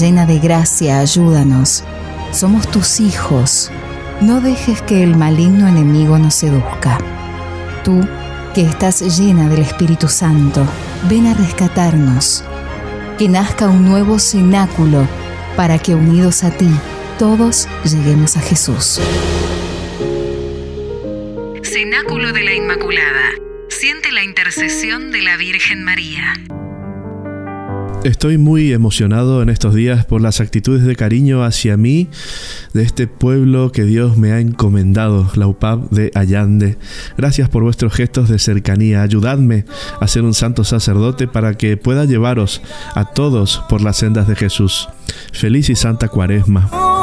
[0.00, 1.84] llena de gracia, ayúdanos.
[2.32, 3.70] Somos tus hijos.
[4.22, 6.96] No dejes que el maligno enemigo nos seduzca.
[7.84, 8.00] Tú,
[8.54, 10.66] que estás llena del Espíritu Santo,
[11.06, 12.42] ven a rescatarnos.
[13.18, 15.06] Que nazca un nuevo cenáculo
[15.54, 16.70] para que unidos a ti,
[17.18, 19.02] todos lleguemos a Jesús.
[21.62, 23.45] Cenáculo de la Inmaculada.
[23.78, 26.32] Siente la intercesión de la Virgen María.
[28.04, 32.08] Estoy muy emocionado en estos días por las actitudes de cariño hacia mí
[32.72, 36.78] de este pueblo que Dios me ha encomendado, la UPAP de Allande.
[37.18, 39.02] Gracias por vuestros gestos de cercanía.
[39.02, 39.66] Ayudadme
[40.00, 42.62] a ser un santo sacerdote para que pueda llevaros
[42.94, 44.88] a todos por las sendas de Jesús.
[45.32, 46.95] Feliz y santa cuaresma.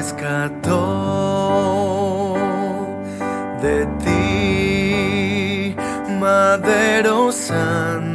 [0.00, 0.78] rescató
[3.60, 5.76] de ti,
[6.18, 8.09] Madero Santo.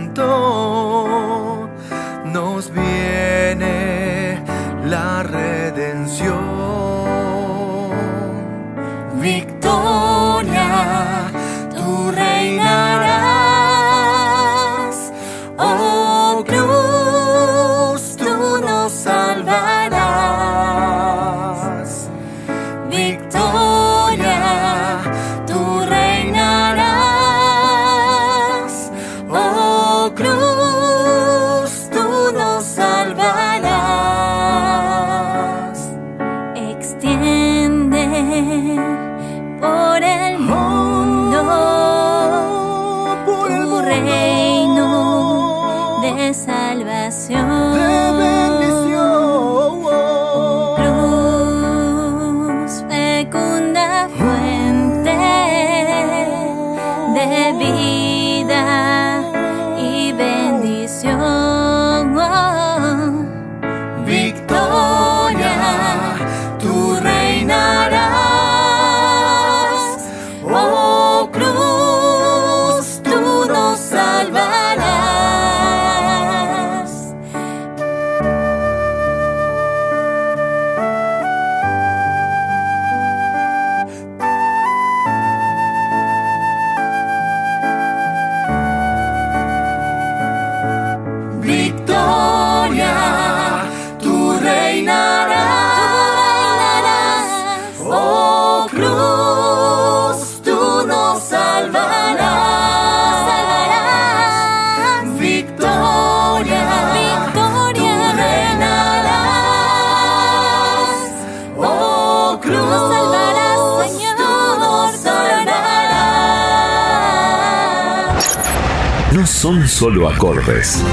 [119.45, 120.83] Son solo acordes.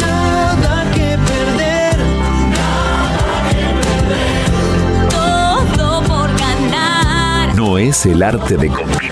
[0.00, 1.96] Nada que perder.
[2.58, 5.08] Nada que perder.
[5.08, 7.54] Todo por ganar.
[7.54, 9.03] No es el arte de combinar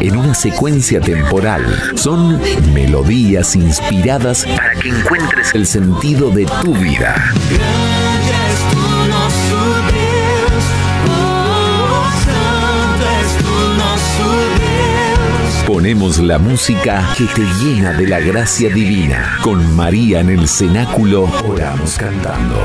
[0.00, 1.64] en una secuencia temporal.
[1.96, 2.40] Son
[2.72, 7.32] melodías inspiradas para que encuentres el sentido de tu vida.
[15.66, 19.38] Ponemos la música que te llena de la gracia divina.
[19.42, 22.56] Con María en el cenáculo, oramos cantando.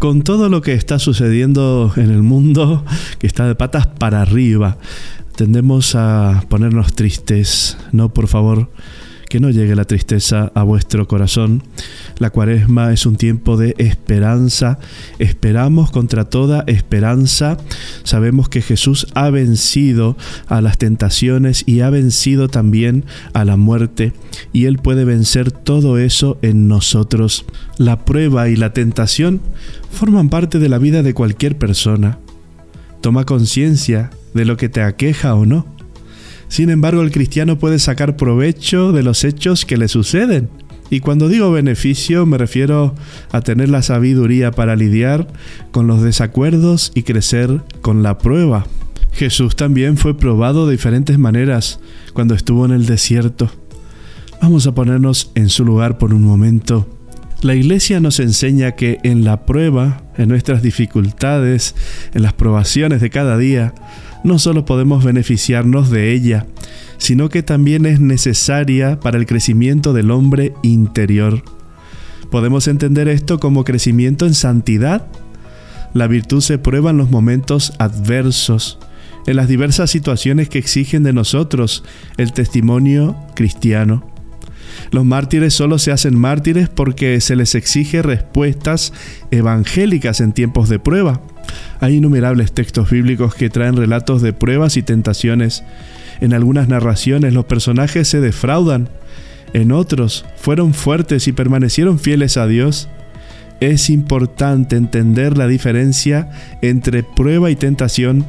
[0.00, 2.86] Con todo lo que está sucediendo en el mundo,
[3.18, 4.78] que está de patas para arriba,
[5.36, 7.76] tendemos a ponernos tristes.
[7.92, 8.70] No, por favor,
[9.28, 11.62] que no llegue la tristeza a vuestro corazón.
[12.20, 14.78] La cuaresma es un tiempo de esperanza.
[15.18, 17.56] Esperamos contra toda esperanza.
[18.02, 24.12] Sabemos que Jesús ha vencido a las tentaciones y ha vencido también a la muerte.
[24.52, 27.46] Y Él puede vencer todo eso en nosotros.
[27.78, 29.40] La prueba y la tentación
[29.90, 32.18] forman parte de la vida de cualquier persona.
[33.00, 35.64] Toma conciencia de lo que te aqueja o no.
[36.48, 40.50] Sin embargo, el cristiano puede sacar provecho de los hechos que le suceden.
[40.90, 42.94] Y cuando digo beneficio me refiero
[43.30, 45.28] a tener la sabiduría para lidiar
[45.70, 48.66] con los desacuerdos y crecer con la prueba.
[49.12, 51.80] Jesús también fue probado de diferentes maneras
[52.12, 53.50] cuando estuvo en el desierto.
[54.42, 56.88] Vamos a ponernos en su lugar por un momento.
[57.42, 61.74] La iglesia nos enseña que en la prueba, en nuestras dificultades,
[62.14, 63.74] en las probaciones de cada día,
[64.22, 66.46] no solo podemos beneficiarnos de ella,
[66.98, 71.42] sino que también es necesaria para el crecimiento del hombre interior.
[72.30, 75.06] Podemos entender esto como crecimiento en santidad.
[75.94, 78.78] La virtud se prueba en los momentos adversos,
[79.26, 81.82] en las diversas situaciones que exigen de nosotros
[82.18, 84.09] el testimonio cristiano.
[84.90, 88.92] Los mártires solo se hacen mártires porque se les exige respuestas
[89.30, 91.20] evangélicas en tiempos de prueba.
[91.80, 95.64] Hay innumerables textos bíblicos que traen relatos de pruebas y tentaciones.
[96.20, 98.88] En algunas narraciones los personajes se defraudan,
[99.52, 102.88] en otros fueron fuertes y permanecieron fieles a Dios.
[103.60, 106.30] Es importante entender la diferencia
[106.62, 108.26] entre prueba y tentación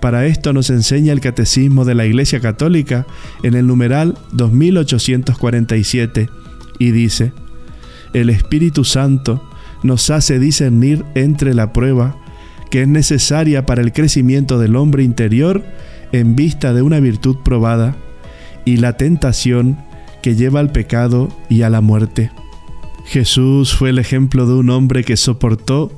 [0.00, 3.06] para esto nos enseña el Catecismo de la Iglesia Católica
[3.42, 6.28] en el numeral 2847
[6.78, 7.32] y dice,
[8.12, 9.42] el Espíritu Santo
[9.82, 12.16] nos hace discernir entre la prueba
[12.70, 15.62] que es necesaria para el crecimiento del hombre interior
[16.12, 17.96] en vista de una virtud probada
[18.64, 19.78] y la tentación
[20.22, 22.30] que lleva al pecado y a la muerte.
[23.06, 25.96] Jesús fue el ejemplo de un hombre que soportó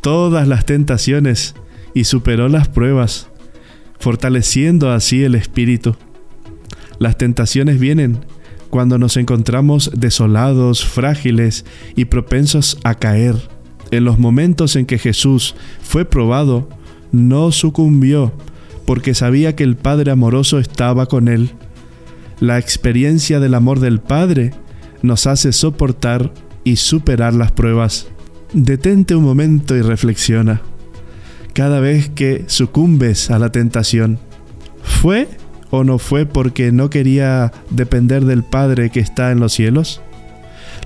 [0.00, 1.54] todas las tentaciones
[1.94, 3.28] y superó las pruebas
[3.98, 5.96] fortaleciendo así el espíritu.
[6.98, 8.18] Las tentaciones vienen
[8.70, 11.64] cuando nos encontramos desolados, frágiles
[11.96, 13.36] y propensos a caer.
[13.90, 16.68] En los momentos en que Jesús fue probado,
[17.12, 18.32] no sucumbió
[18.84, 21.50] porque sabía que el Padre amoroso estaba con él.
[22.40, 24.52] La experiencia del amor del Padre
[25.02, 26.32] nos hace soportar
[26.64, 28.08] y superar las pruebas.
[28.52, 30.62] Detente un momento y reflexiona
[31.52, 34.18] cada vez que sucumbes a la tentación.
[34.82, 35.28] ¿Fue
[35.70, 40.00] o no fue porque no quería depender del Padre que está en los cielos?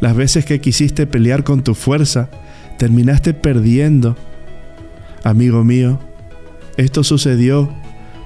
[0.01, 2.31] Las veces que quisiste pelear con tu fuerza,
[2.79, 4.17] terminaste perdiendo.
[5.25, 6.01] Amigo mío,
[6.77, 7.73] esto sucedió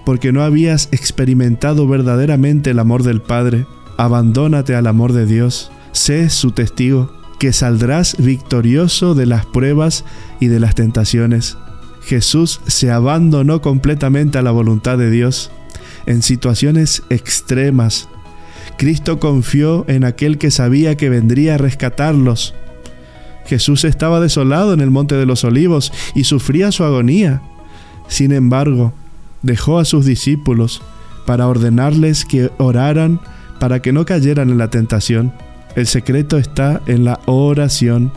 [0.07, 3.66] porque no habías experimentado verdaderamente el amor del Padre.
[3.99, 10.05] Abandónate al amor de Dios, sé su testigo, que saldrás victorioso de las pruebas
[10.41, 11.59] y de las tentaciones.
[12.07, 15.51] Jesús se abandonó completamente a la voluntad de Dios
[16.07, 18.09] en situaciones extremas.
[18.79, 22.55] Cristo confió en aquel que sabía que vendría a rescatarlos.
[23.47, 27.43] Jesús estaba desolado en el monte de los olivos y sufría su agonía.
[28.07, 28.93] Sin embargo,
[29.43, 30.83] dejó a sus discípulos
[31.27, 33.19] para ordenarles que oraran
[33.59, 35.33] para que no cayeran en la tentación.
[35.75, 38.13] El secreto está en la oración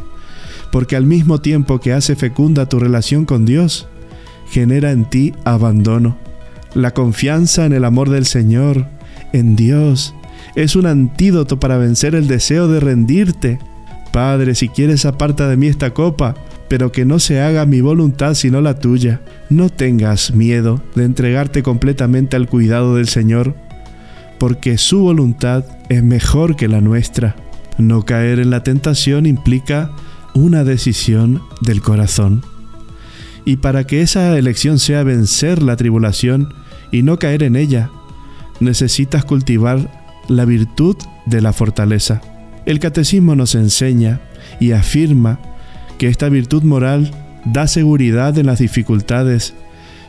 [0.72, 3.88] porque al mismo tiempo que hace fecunda tu relación con Dios,
[4.50, 6.18] genera en ti abandono.
[6.74, 8.88] La confianza en el amor del Señor,
[9.34, 10.14] en Dios,
[10.56, 13.60] es un antídoto para vencer el deseo de rendirte.
[14.12, 16.36] Padre, si quieres aparta de mí esta copa,
[16.68, 19.22] pero que no se haga mi voluntad sino la tuya.
[19.50, 23.56] No tengas miedo de entregarte completamente al cuidado del Señor,
[24.38, 27.36] porque su voluntad es mejor que la nuestra.
[27.78, 29.92] No caer en la tentación implica
[30.40, 32.44] una decisión del corazón.
[33.46, 36.54] Y para que esa elección sea vencer la tribulación
[36.92, 37.90] y no caer en ella,
[38.60, 39.92] necesitas cultivar
[40.28, 42.22] la virtud de la fortaleza.
[42.66, 44.22] El catecismo nos enseña
[44.60, 45.40] y afirma
[45.98, 47.12] que esta virtud moral
[47.46, 49.54] da seguridad en las dificultades,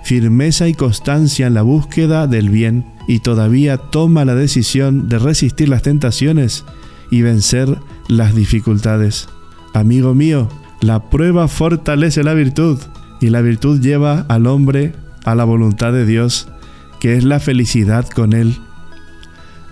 [0.04, 5.68] firmeza y constancia en la búsqueda del bien y todavía toma la decisión de resistir
[5.68, 6.64] las tentaciones
[7.10, 7.78] y vencer
[8.08, 9.28] las dificultades.
[9.74, 10.48] Amigo mío,
[10.80, 12.78] la prueba fortalece la virtud
[13.20, 14.92] y la virtud lleva al hombre
[15.24, 16.48] a la voluntad de Dios,
[16.98, 18.56] que es la felicidad con Él.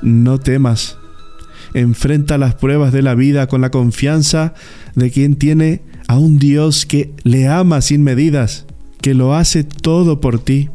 [0.02, 0.98] No temas.
[1.74, 4.54] Enfrenta las pruebas de la vida con la confianza
[4.94, 8.66] de quien tiene a un Dios que le ama sin medidas,
[9.02, 10.70] que lo hace todo por ti.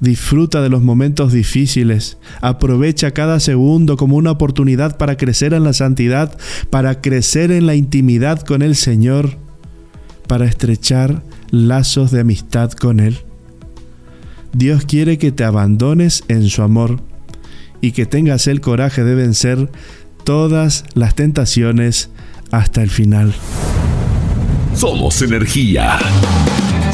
[0.00, 5.72] Disfruta de los momentos difíciles, aprovecha cada segundo como una oportunidad para crecer en la
[5.72, 6.38] santidad,
[6.70, 9.36] para crecer en la intimidad con el Señor,
[10.28, 13.18] para estrechar lazos de amistad con Él.
[14.52, 17.00] Dios quiere que te abandones en su amor
[17.80, 19.70] y que tengas el coraje de vencer
[20.24, 22.10] todas las tentaciones
[22.50, 23.34] hasta el final.
[24.74, 25.98] Somos energía.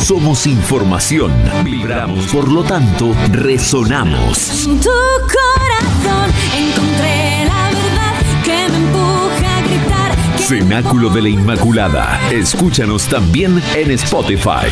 [0.05, 1.33] Somos información.
[1.65, 4.67] Vibramos, por lo tanto, resonamos.
[4.67, 10.39] En tu corazón encontré la verdad que me empuja a gritar.
[10.41, 12.21] Cenáculo de la Inmaculada.
[12.31, 14.69] Escúchanos también en Spotify.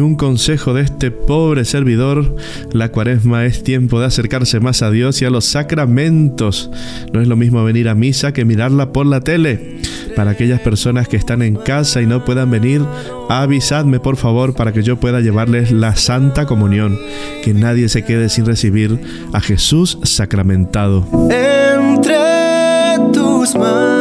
[0.00, 2.36] Un consejo de este pobre servidor,
[2.72, 6.70] la cuaresma es tiempo de acercarse más a Dios y a los sacramentos.
[7.12, 9.80] No es lo mismo venir a misa que mirarla por la tele.
[10.16, 12.82] Para aquellas personas que están en casa y no puedan venir,
[13.28, 16.98] avisadme por favor para que yo pueda llevarles la Santa Comunión.
[17.44, 18.98] Que nadie se quede sin recibir
[19.32, 21.06] a Jesús sacramentado.
[21.30, 22.16] Entre
[23.12, 23.95] tus manos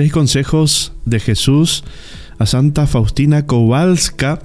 [0.00, 1.84] seis consejos de Jesús
[2.38, 4.40] a Santa Faustina Kowalska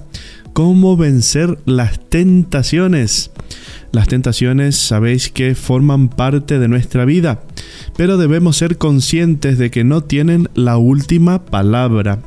[0.52, 3.30] cómo vencer las tentaciones.
[3.90, 7.40] Las tentaciones sabéis que forman parte de nuestra vida,
[7.96, 12.18] pero debemos ser conscientes de que no tienen la última palabra.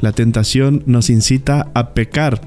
[0.00, 2.42] La tentación nos incita a pecar,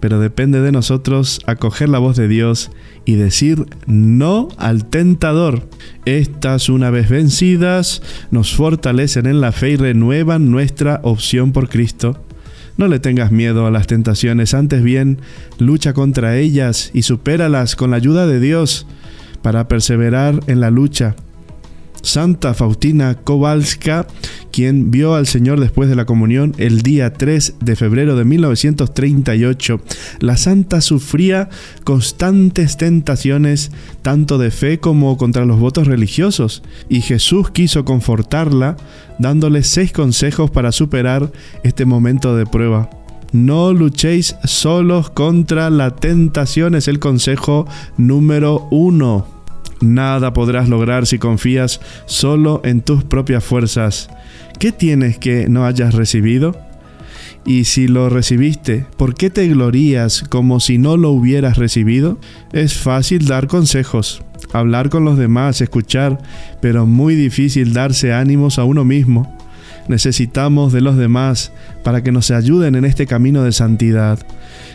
[0.00, 2.72] pero depende de nosotros acoger la voz de Dios
[3.06, 5.66] y decir no al tentador.
[6.04, 12.20] Estas una vez vencidas nos fortalecen en la fe y renuevan nuestra opción por Cristo.
[12.76, 15.20] No le tengas miedo a las tentaciones, antes bien,
[15.58, 18.86] lucha contra ellas y supéralas con la ayuda de Dios
[19.40, 21.16] para perseverar en la lucha.
[22.06, 24.06] Santa Faustina Kowalska,
[24.52, 29.80] quien vio al Señor después de la comunión el día 3 de febrero de 1938.
[30.20, 31.48] La santa sufría
[31.82, 38.76] constantes tentaciones, tanto de fe como contra los votos religiosos, y Jesús quiso confortarla,
[39.18, 41.32] dándole seis consejos para superar
[41.64, 42.88] este momento de prueba.
[43.32, 49.35] No luchéis solos contra la tentación, es el consejo número uno.
[49.80, 54.08] Nada podrás lograr si confías solo en tus propias fuerzas.
[54.58, 56.56] ¿Qué tienes que no hayas recibido?
[57.44, 62.18] Y si lo recibiste, ¿por qué te glorías como si no lo hubieras recibido?
[62.52, 64.22] Es fácil dar consejos,
[64.52, 66.18] hablar con los demás, escuchar,
[66.60, 69.36] pero muy difícil darse ánimos a uno mismo.
[69.88, 71.52] Necesitamos de los demás
[71.84, 74.18] para que nos ayuden en este camino de santidad.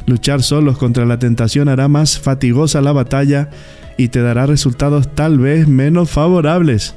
[0.05, 3.49] Luchar solos contra la tentación hará más fatigosa la batalla
[3.97, 6.95] y te dará resultados tal vez menos favorables.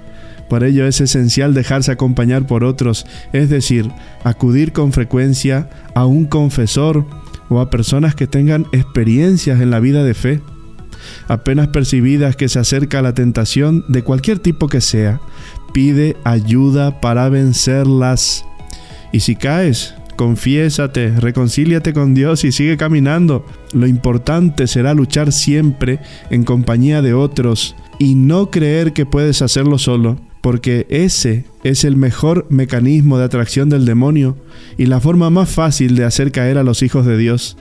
[0.48, 3.90] Por ello es esencial dejarse acompañar por otros, es decir,
[4.24, 7.06] acudir con frecuencia a un confesor
[7.48, 10.40] o a personas que tengan experiencias en la vida de fe.
[11.28, 15.20] Apenas percibidas que se acerca la tentación de cualquier tipo que sea,
[15.74, 18.46] pide ayuda para vencerlas.
[19.12, 23.44] Y si caes, confiésate, reconcíliate con Dios y sigue caminando.
[23.72, 25.98] Lo importante será luchar siempre
[26.30, 31.96] en compañía de otros y no creer que puedes hacerlo solo, porque ese es el
[31.96, 34.36] mejor mecanismo de atracción del demonio
[34.78, 37.56] y la forma más fácil de hacer caer a los hijos de Dios.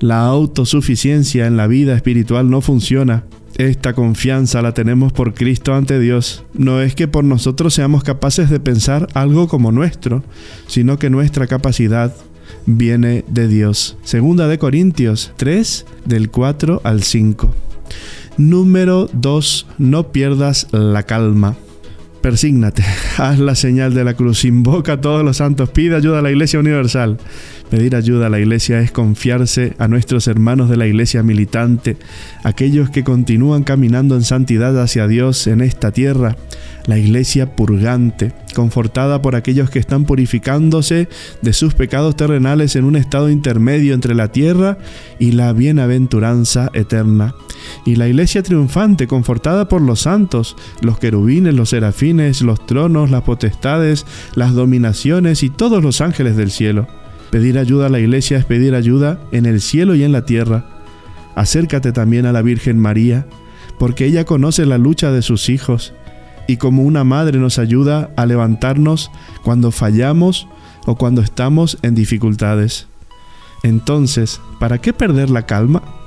[0.00, 3.24] La autosuficiencia en la vida espiritual no funciona.
[3.58, 6.44] Esta confianza la tenemos por Cristo ante Dios.
[6.54, 10.24] No es que por nosotros seamos capaces de pensar algo como nuestro,
[10.66, 12.14] sino que nuestra capacidad
[12.64, 13.98] viene de Dios.
[14.02, 17.54] Segunda de Corintios 3 del 4 al 5.
[18.38, 19.66] Número 2.
[19.76, 21.56] No pierdas la calma.
[22.20, 22.84] Persígnate,
[23.16, 26.30] haz la señal de la cruz, invoca a todos los santos, pide ayuda a la
[26.30, 27.18] Iglesia Universal.
[27.70, 31.96] Pedir ayuda a la iglesia es confiarse a nuestros hermanos de la iglesia militante,
[32.42, 36.36] aquellos que continúan caminando en santidad hacia Dios en esta tierra,
[36.86, 41.08] la iglesia purgante, confortada por aquellos que están purificándose
[41.42, 44.78] de sus pecados terrenales en un estado intermedio entre la tierra
[45.20, 47.36] y la bienaventuranza eterna.
[47.84, 53.22] Y la iglesia triunfante, confortada por los santos, los querubines, los serafines, los tronos, las
[53.22, 56.86] potestades, las dominaciones y todos los ángeles del cielo.
[57.30, 60.64] Pedir ayuda a la iglesia es pedir ayuda en el cielo y en la tierra.
[61.36, 63.26] Acércate también a la Virgen María,
[63.78, 65.94] porque ella conoce la lucha de sus hijos
[66.48, 70.48] y como una madre nos ayuda a levantarnos cuando fallamos
[70.84, 72.88] o cuando estamos en dificultades.
[73.62, 75.99] Entonces, ¿para qué perder la calma?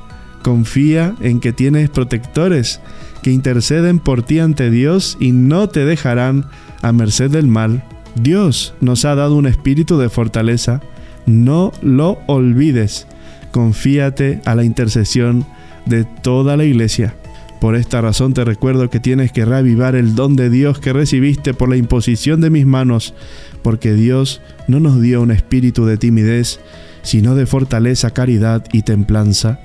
[0.43, 2.79] Confía en que tienes protectores
[3.23, 6.45] que interceden por ti ante Dios y no te dejarán
[6.81, 7.83] a merced del mal.
[8.15, 10.81] Dios nos ha dado un espíritu de fortaleza
[11.25, 13.07] no lo olvides.
[13.51, 15.45] Confíate a la intercesión
[15.85, 17.15] de toda la iglesia.
[17.61, 21.53] Por esta razón te recuerdo que tienes que reavivar el don de Dios que recibiste
[21.53, 23.13] por la imposición de mis manos,
[23.61, 26.59] porque Dios no nos dio un espíritu de timidez,
[27.03, 29.59] sino de fortaleza, caridad y templanza.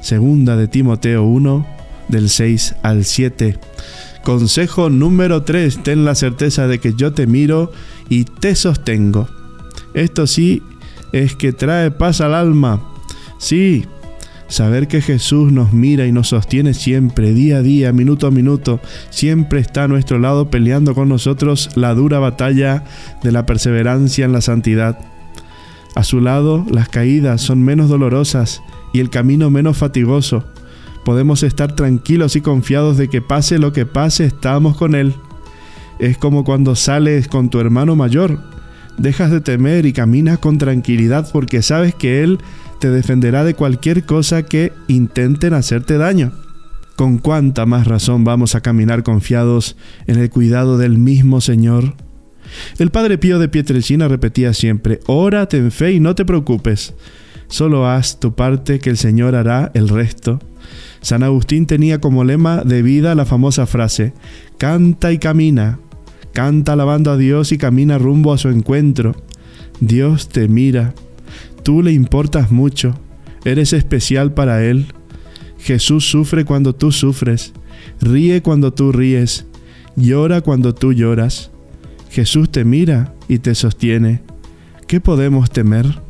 [0.00, 1.66] Segunda de Timoteo 1,
[2.08, 3.58] del 6 al 7.
[4.22, 5.82] Consejo número 3.
[5.82, 7.72] Ten la certeza de que yo te miro
[8.08, 9.28] y te sostengo.
[9.94, 10.62] Esto sí
[11.12, 12.82] es que trae paz al alma.
[13.38, 13.86] Sí,
[14.48, 18.80] saber que Jesús nos mira y nos sostiene siempre, día a día, minuto a minuto,
[19.10, 22.84] siempre está a nuestro lado peleando con nosotros la dura batalla
[23.22, 24.98] de la perseverancia en la santidad.
[25.94, 30.44] A su lado las caídas son menos dolorosas y el camino menos fatigoso.
[31.04, 35.14] Podemos estar tranquilos y confiados de que pase lo que pase, estamos con Él.
[35.98, 38.38] Es como cuando sales con tu hermano mayor
[38.98, 42.38] dejas de temer y caminas con tranquilidad porque sabes que Él
[42.80, 46.32] te defenderá de cualquier cosa que intenten hacerte daño.
[46.96, 49.76] Con cuánta más razón vamos a caminar confiados
[50.06, 51.94] en el cuidado del mismo Señor.
[52.78, 56.94] El Padre Pío de Pietrelcina repetía siempre, órate en fe y no te preocupes,
[57.48, 60.38] solo haz tu parte que el Señor hará el resto.
[61.00, 64.12] San Agustín tenía como lema de vida la famosa frase,
[64.58, 65.78] canta y camina,
[66.38, 69.16] Canta alabando a Dios y camina rumbo a su encuentro.
[69.80, 70.94] Dios te mira.
[71.64, 72.94] Tú le importas mucho.
[73.44, 74.86] Eres especial para Él.
[75.58, 77.52] Jesús sufre cuando tú sufres.
[78.00, 79.46] Ríe cuando tú ríes.
[79.96, 81.50] Llora cuando tú lloras.
[82.10, 84.22] Jesús te mira y te sostiene.
[84.86, 86.00] ¿Qué podemos temer?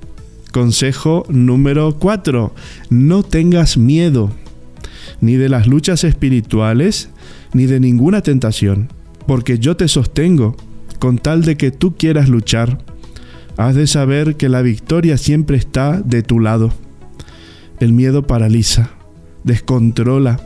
[0.59, 2.52] Consejo número 4.
[2.90, 4.32] No tengas miedo,
[5.20, 7.11] ni de las luchas espirituales,
[7.52, 8.88] ni de ninguna tentación
[9.28, 10.56] porque yo te sostengo,
[10.98, 12.78] con tal de que tú quieras luchar.
[13.56, 16.72] Has de saber que la victoria siempre está de tu lado.
[17.78, 18.90] El miedo paraliza,
[19.44, 20.40] descontrola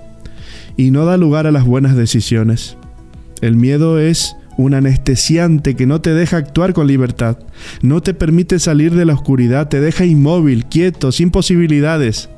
[0.77, 2.77] y no da lugar a las buenas decisiones.
[3.41, 7.39] El miedo es un anestesiante que no te deja actuar con libertad,
[7.81, 12.29] no te permite salir de la oscuridad, te deja inmóvil, quieto, sin posibilidades.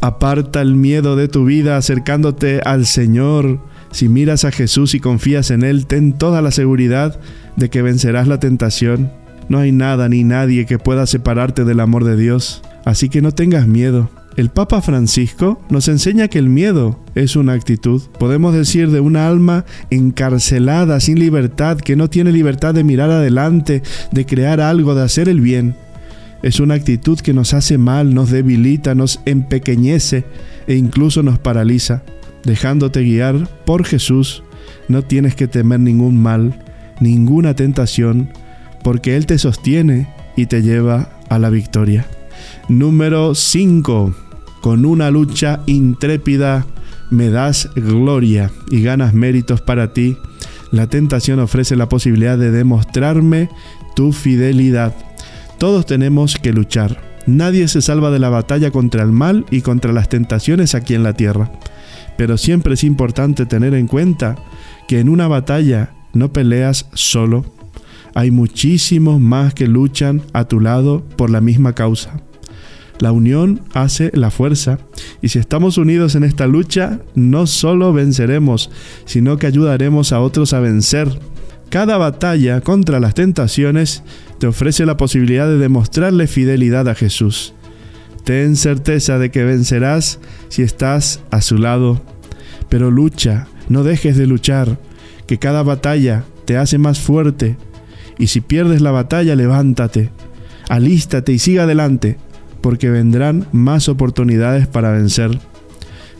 [0.00, 3.60] Aparta el miedo de tu vida acercándote al Señor,
[3.92, 7.20] si miras a Jesús y confías en Él, ten toda la seguridad
[7.56, 9.12] de que vencerás la tentación.
[9.48, 13.32] No hay nada ni nadie que pueda separarte del amor de Dios, así que no
[13.32, 14.08] tengas miedo.
[14.36, 19.28] El Papa Francisco nos enseña que el miedo es una actitud, podemos decir, de una
[19.28, 25.02] alma encarcelada, sin libertad, que no tiene libertad de mirar adelante, de crear algo, de
[25.02, 25.76] hacer el bien.
[26.42, 30.24] Es una actitud que nos hace mal, nos debilita, nos empequeñece
[30.66, 32.02] e incluso nos paraliza
[32.44, 34.42] dejándote guiar por Jesús,
[34.88, 36.54] no tienes que temer ningún mal,
[37.00, 38.30] ninguna tentación,
[38.82, 42.06] porque Él te sostiene y te lleva a la victoria.
[42.68, 44.14] Número 5.
[44.60, 46.66] Con una lucha intrépida
[47.10, 50.16] me das gloria y ganas méritos para ti.
[50.70, 53.50] La tentación ofrece la posibilidad de demostrarme
[53.94, 54.94] tu fidelidad.
[55.58, 57.00] Todos tenemos que luchar.
[57.26, 61.02] Nadie se salva de la batalla contra el mal y contra las tentaciones aquí en
[61.02, 61.52] la tierra.
[62.16, 64.36] Pero siempre es importante tener en cuenta
[64.88, 67.44] que en una batalla no peleas solo.
[68.14, 72.22] Hay muchísimos más que luchan a tu lado por la misma causa.
[72.98, 74.78] La unión hace la fuerza
[75.20, 78.70] y si estamos unidos en esta lucha, no solo venceremos,
[79.04, 81.18] sino que ayudaremos a otros a vencer.
[81.68, 84.02] Cada batalla contra las tentaciones
[84.38, 87.54] te ofrece la posibilidad de demostrarle fidelidad a Jesús.
[88.24, 92.02] Ten certeza de que vencerás si estás a su lado.
[92.68, 94.78] Pero lucha, no dejes de luchar,
[95.26, 97.56] que cada batalla te hace más fuerte.
[98.18, 100.10] Y si pierdes la batalla, levántate,
[100.68, 102.18] alístate y siga adelante,
[102.62, 105.38] porque vendrán más oportunidades para vencer.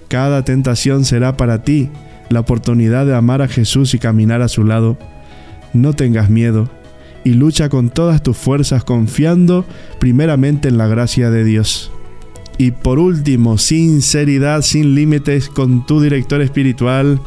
[0.09, 1.88] Cada tentación será para ti
[2.28, 4.99] la oportunidad de amar a Jesús y caminar a su lado.
[5.72, 6.68] No tengas miedo
[7.24, 9.64] y lucha con todas tus fuerzas confiando
[9.99, 11.90] primeramente en la gracia de Dios.
[12.59, 17.20] Y por último, sinceridad sin límites con tu director espiritual.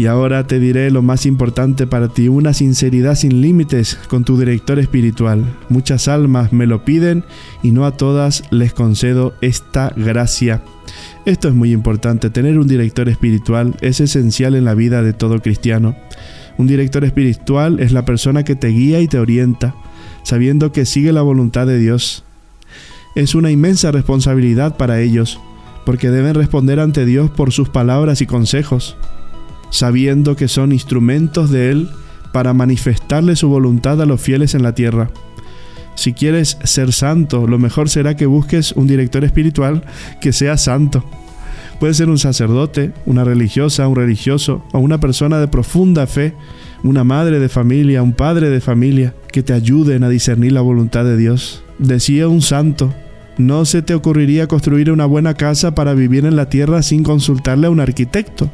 [0.00, 4.38] Y ahora te diré lo más importante para ti, una sinceridad sin límites con tu
[4.38, 5.44] director espiritual.
[5.68, 7.22] Muchas almas me lo piden
[7.62, 10.62] y no a todas les concedo esta gracia.
[11.26, 15.42] Esto es muy importante, tener un director espiritual es esencial en la vida de todo
[15.42, 15.94] cristiano.
[16.56, 19.74] Un director espiritual es la persona que te guía y te orienta,
[20.22, 22.24] sabiendo que sigue la voluntad de Dios.
[23.16, 25.42] Es una inmensa responsabilidad para ellos,
[25.84, 28.96] porque deben responder ante Dios por sus palabras y consejos
[29.70, 31.88] sabiendo que son instrumentos de Él
[32.32, 35.10] para manifestarle su voluntad a los fieles en la tierra.
[35.94, 39.84] Si quieres ser santo, lo mejor será que busques un director espiritual
[40.20, 41.04] que sea santo.
[41.78, 46.34] Puede ser un sacerdote, una religiosa, un religioso o una persona de profunda fe,
[46.82, 51.04] una madre de familia, un padre de familia, que te ayuden a discernir la voluntad
[51.04, 51.62] de Dios.
[51.78, 52.92] Decía un santo,
[53.38, 57.66] no se te ocurriría construir una buena casa para vivir en la tierra sin consultarle
[57.66, 58.50] a un arquitecto.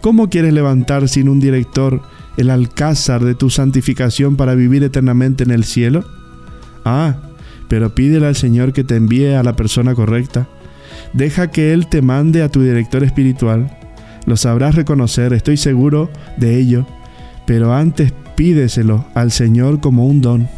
[0.00, 2.02] ¿Cómo quieres levantar sin un director
[2.36, 6.04] el alcázar de tu santificación para vivir eternamente en el cielo?
[6.84, 7.16] Ah,
[7.68, 10.48] pero pídele al Señor que te envíe a la persona correcta.
[11.12, 13.76] Deja que Él te mande a tu director espiritual.
[14.26, 16.86] Lo sabrás reconocer, estoy seguro de ello,
[17.46, 20.48] pero antes pídeselo al Señor como un don.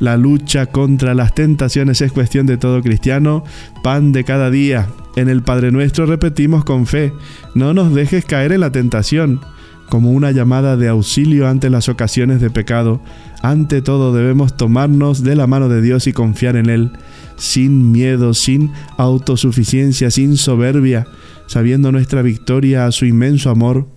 [0.00, 3.44] La lucha contra las tentaciones es cuestión de todo cristiano,
[3.82, 4.88] pan de cada día.
[5.16, 7.12] En el Padre Nuestro repetimos con fe,
[7.54, 9.40] no nos dejes caer en la tentación,
[9.88, 13.00] como una llamada de auxilio ante las ocasiones de pecado.
[13.42, 16.92] Ante todo debemos tomarnos de la mano de Dios y confiar en Él,
[17.36, 21.06] sin miedo, sin autosuficiencia, sin soberbia,
[21.46, 23.88] sabiendo nuestra victoria a su inmenso amor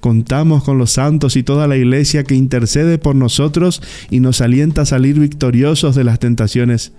[0.00, 4.82] Contamos con los santos y toda la iglesia que intercede por nosotros y nos alienta
[4.82, 6.92] a salir victoriosos de las tentaciones.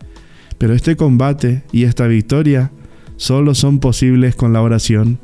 [0.58, 2.72] Pero este combate y esta victoria
[3.18, 5.20] solo son posibles con la oración.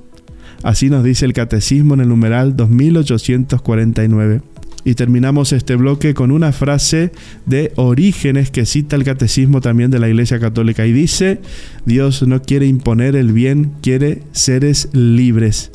[0.63, 4.41] Así nos dice el Catecismo en el numeral 2849.
[4.85, 7.11] Y terminamos este bloque con una frase
[7.45, 11.39] de Orígenes que cita el Catecismo también de la Iglesia Católica y dice,
[11.85, 15.71] Dios no quiere imponer el bien, quiere seres libres.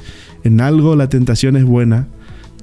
[0.48, 2.06] En algo la tentación es buena.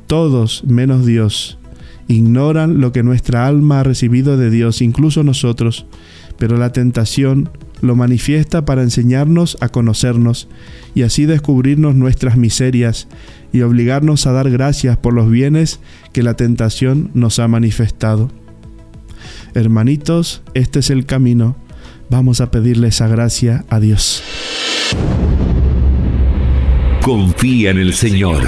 [0.07, 1.59] Todos, menos Dios,
[2.07, 5.85] ignoran lo que nuestra alma ha recibido de Dios, incluso nosotros,
[6.39, 10.47] pero la tentación lo manifiesta para enseñarnos a conocernos
[10.95, 13.07] y así descubrirnos nuestras miserias
[13.53, 15.79] y obligarnos a dar gracias por los bienes
[16.11, 18.31] que la tentación nos ha manifestado.
[19.53, 21.55] Hermanitos, este es el camino.
[22.09, 24.23] Vamos a pedirle esa gracia a Dios.
[27.05, 28.41] Confía en el Señor.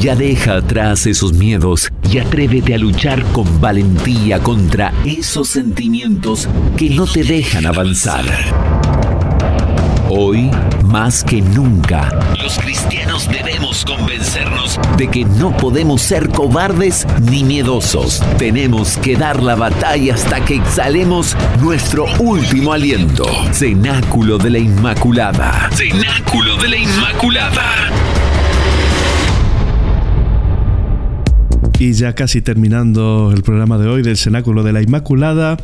[0.00, 6.90] Ya deja atrás esos miedos y atrévete a luchar con valentía contra esos sentimientos que
[6.90, 8.24] no te dejan avanzar.
[10.10, 10.50] Hoy,
[10.86, 12.08] más que nunca,
[12.40, 18.22] los cristianos debemos convencernos de que no podemos ser cobardes ni miedosos.
[18.38, 23.26] Tenemos que dar la batalla hasta que exhalemos nuestro último aliento.
[23.52, 25.70] Cenáculo de la Inmaculada.
[25.72, 27.90] Cenáculo de la Inmaculada.
[31.78, 35.58] Y ya casi terminando el programa de hoy del Cenáculo de la Inmaculada,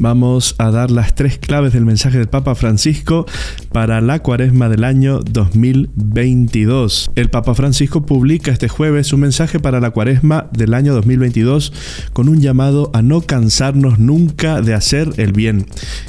[0.00, 3.26] vamos a dar las tres claves del mensaje del Papa Francisco
[3.70, 7.10] para la cuaresma del año 2022.
[7.16, 11.74] El Papa Francisco publica este jueves un mensaje para la cuaresma del año 2022
[12.14, 15.66] con un llamado a no cansarnos nunca de hacer el bien.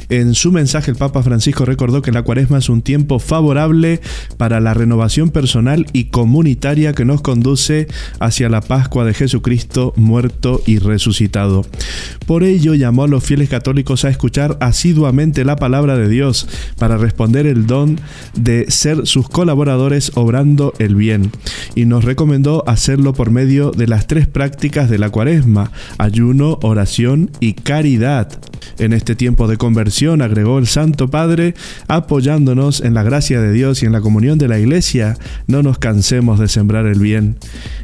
[0.08, 4.00] En su mensaje el Papa Francisco recordó que la cuaresma es un tiempo favorable
[4.38, 7.88] para la renovación personal y comunitaria que nos conduce
[8.22, 11.66] hacia la Pascua de Jesucristo Cristo muerto y resucitado.
[12.28, 16.48] Por ello llamó a los fieles católicos a escuchar asiduamente la palabra de Dios
[16.78, 18.00] para responder el don
[18.36, 21.32] de ser sus colaboradores obrando el bien
[21.74, 27.32] y nos recomendó hacerlo por medio de las tres prácticas de la cuaresma, ayuno, oración
[27.40, 28.40] y caridad.
[28.78, 31.54] En este tiempo de conversión, agregó el Santo Padre,
[31.88, 35.80] apoyándonos en la gracia de Dios y en la comunión de la Iglesia, no nos
[35.80, 37.38] cansemos de sembrar el bien.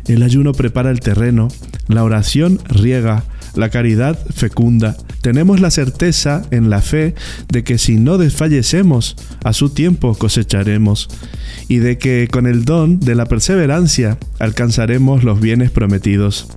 [0.07, 1.47] El ayuno prepara el terreno,
[1.87, 3.23] la oración riega,
[3.55, 4.97] la caridad fecunda.
[5.21, 7.15] Tenemos la certeza en la fe
[7.49, 11.09] de que si no desfallecemos, a su tiempo cosecharemos,
[11.67, 16.47] y de que con el don de la perseverancia alcanzaremos los bienes prometidos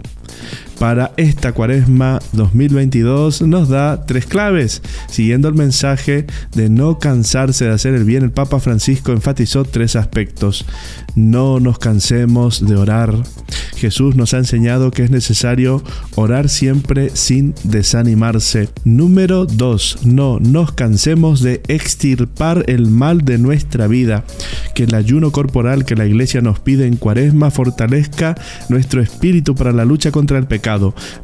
[0.79, 4.83] para esta cuaresma 2022 nos da tres claves.
[5.09, 9.97] Siguiendo el mensaje de no cansarse de hacer el bien, el Papa Francisco enfatizó tres
[9.97, 10.65] aspectos.
[11.17, 13.15] No nos cansemos de orar.
[13.77, 15.83] Jesús nos ha enseñado que es necesario
[16.15, 18.69] orar siempre sin desanimarse.
[18.85, 20.01] Número 2.
[20.05, 24.25] No nos cansemos de extirpar el mal de nuestra vida.
[24.75, 28.37] Que el ayuno corporal que la iglesia nos pide en cuaresma fortalezca
[28.69, 30.68] nuestro espíritu para la lucha contra el pecado.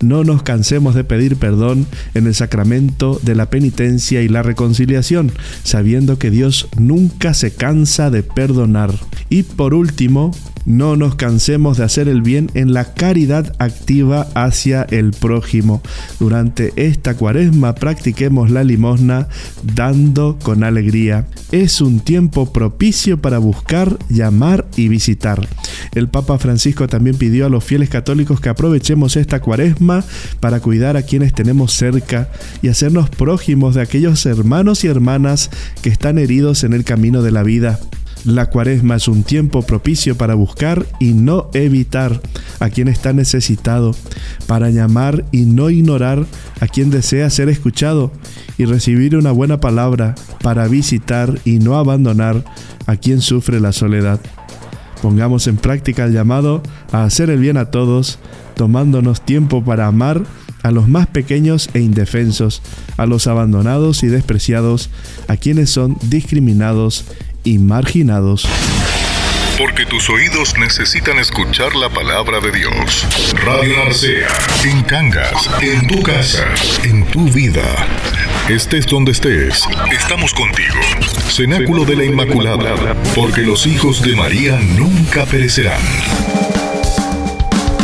[0.01, 5.33] No nos cansemos de pedir perdón en el sacramento de la penitencia y la reconciliación,
[5.65, 8.93] sabiendo que Dios nunca se cansa de perdonar.
[9.29, 10.31] Y por último,
[10.67, 15.83] no nos cansemos de hacer el bien en la caridad activa hacia el prójimo.
[16.19, 19.29] Durante esta cuaresma practiquemos la limosna
[19.63, 21.27] dando con alegría.
[21.53, 25.49] Es un tiempo propicio para buscar, llamar y visitar.
[25.95, 30.05] El Papa Francisco también pidió a los fieles católicos que aprovechemos esta cuaresma
[30.41, 32.29] para cuidar a quienes tenemos cerca
[32.63, 35.51] y hacernos prójimos de aquellos hermanos y hermanas
[35.83, 37.79] que están heridos en el camino de la vida.
[38.25, 42.23] La cuaresma es un tiempo propicio para buscar y no evitar
[42.59, 43.95] a quien está necesitado,
[44.47, 46.25] para llamar y no ignorar
[46.61, 48.13] a quien desea ser escuchado
[48.57, 52.45] y recibir una buena palabra, para visitar y no abandonar
[52.87, 54.21] a quien sufre la soledad.
[55.03, 56.63] Pongamos en práctica el llamado
[56.93, 58.19] a hacer el bien a todos,
[58.57, 60.23] tomándonos tiempo para amar
[60.63, 62.63] a los más pequeños e indefensos,
[62.97, 64.89] a los abandonados y despreciados,
[65.29, 67.05] a quienes son discriminados
[67.45, 68.49] y marginados.
[69.59, 73.07] Porque tus oídos necesitan escuchar la palabra de Dios.
[73.45, 74.27] Radio Narcea,
[74.65, 76.45] en Cangas, en tu casa,
[76.83, 77.63] en tu vida.
[78.49, 80.81] Estés donde estés, estamos contigo.
[81.29, 85.81] Cenáculo de la Inmaculada, porque los hijos de María nunca perecerán.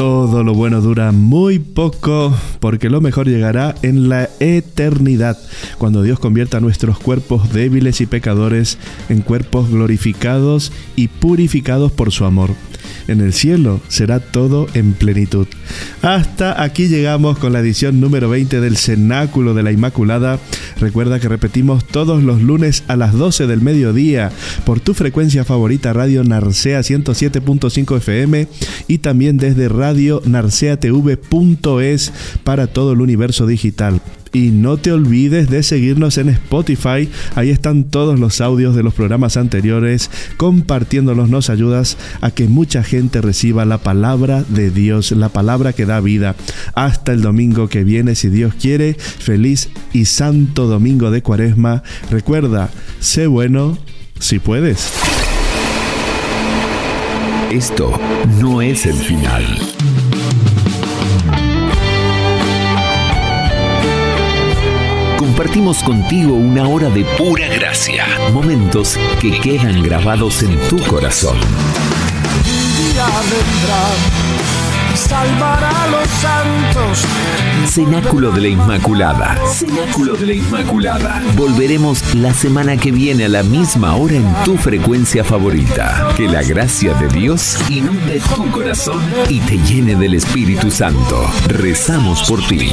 [0.01, 5.37] Todo lo bueno dura muy poco porque lo mejor llegará en la eternidad,
[5.77, 8.79] cuando Dios convierta nuestros cuerpos débiles y pecadores
[9.11, 12.49] en cuerpos glorificados y purificados por su amor.
[13.09, 15.47] En el cielo será todo en plenitud.
[16.03, 20.39] Hasta aquí llegamos con la edición número 20 del Cenáculo de la Inmaculada.
[20.79, 24.31] Recuerda que repetimos todos los lunes a las 12 del mediodía
[24.65, 28.49] por tu frecuencia favorita Radio Narcea 107.5 FM
[28.89, 32.13] y también desde Radio Narceatv.es
[32.45, 34.01] para todo el universo digital.
[34.33, 37.09] Y no te olvides de seguirnos en Spotify.
[37.35, 40.11] Ahí están todos los audios de los programas anteriores.
[40.37, 45.87] Compartiéndolos nos ayudas a que mucha gente reciba la palabra de Dios, la palabra que
[45.87, 46.37] da vida.
[46.75, 48.95] Hasta el domingo que viene, si Dios quiere.
[48.95, 51.83] Feliz y santo domingo de cuaresma.
[52.11, 52.71] Recuerda,
[53.01, 53.79] sé bueno
[54.21, 54.93] si puedes.
[57.51, 57.99] Esto
[58.41, 59.45] no es el final.
[65.41, 71.39] Compartimos contigo una hora de pura gracia, momentos que quedan grabados en tu corazón.
[72.45, 74.31] Día vendrá
[74.95, 77.07] salvará a los santos.
[77.67, 79.39] Cenáculo de la Inmaculada.
[79.47, 81.23] Cenáculo de la Inmaculada.
[81.37, 86.13] Volveremos la semana que viene a la misma hora en tu frecuencia favorita.
[86.19, 91.25] Que la gracia de Dios inunde tu corazón y te llene del Espíritu Santo.
[91.49, 92.71] Rezamos por ti.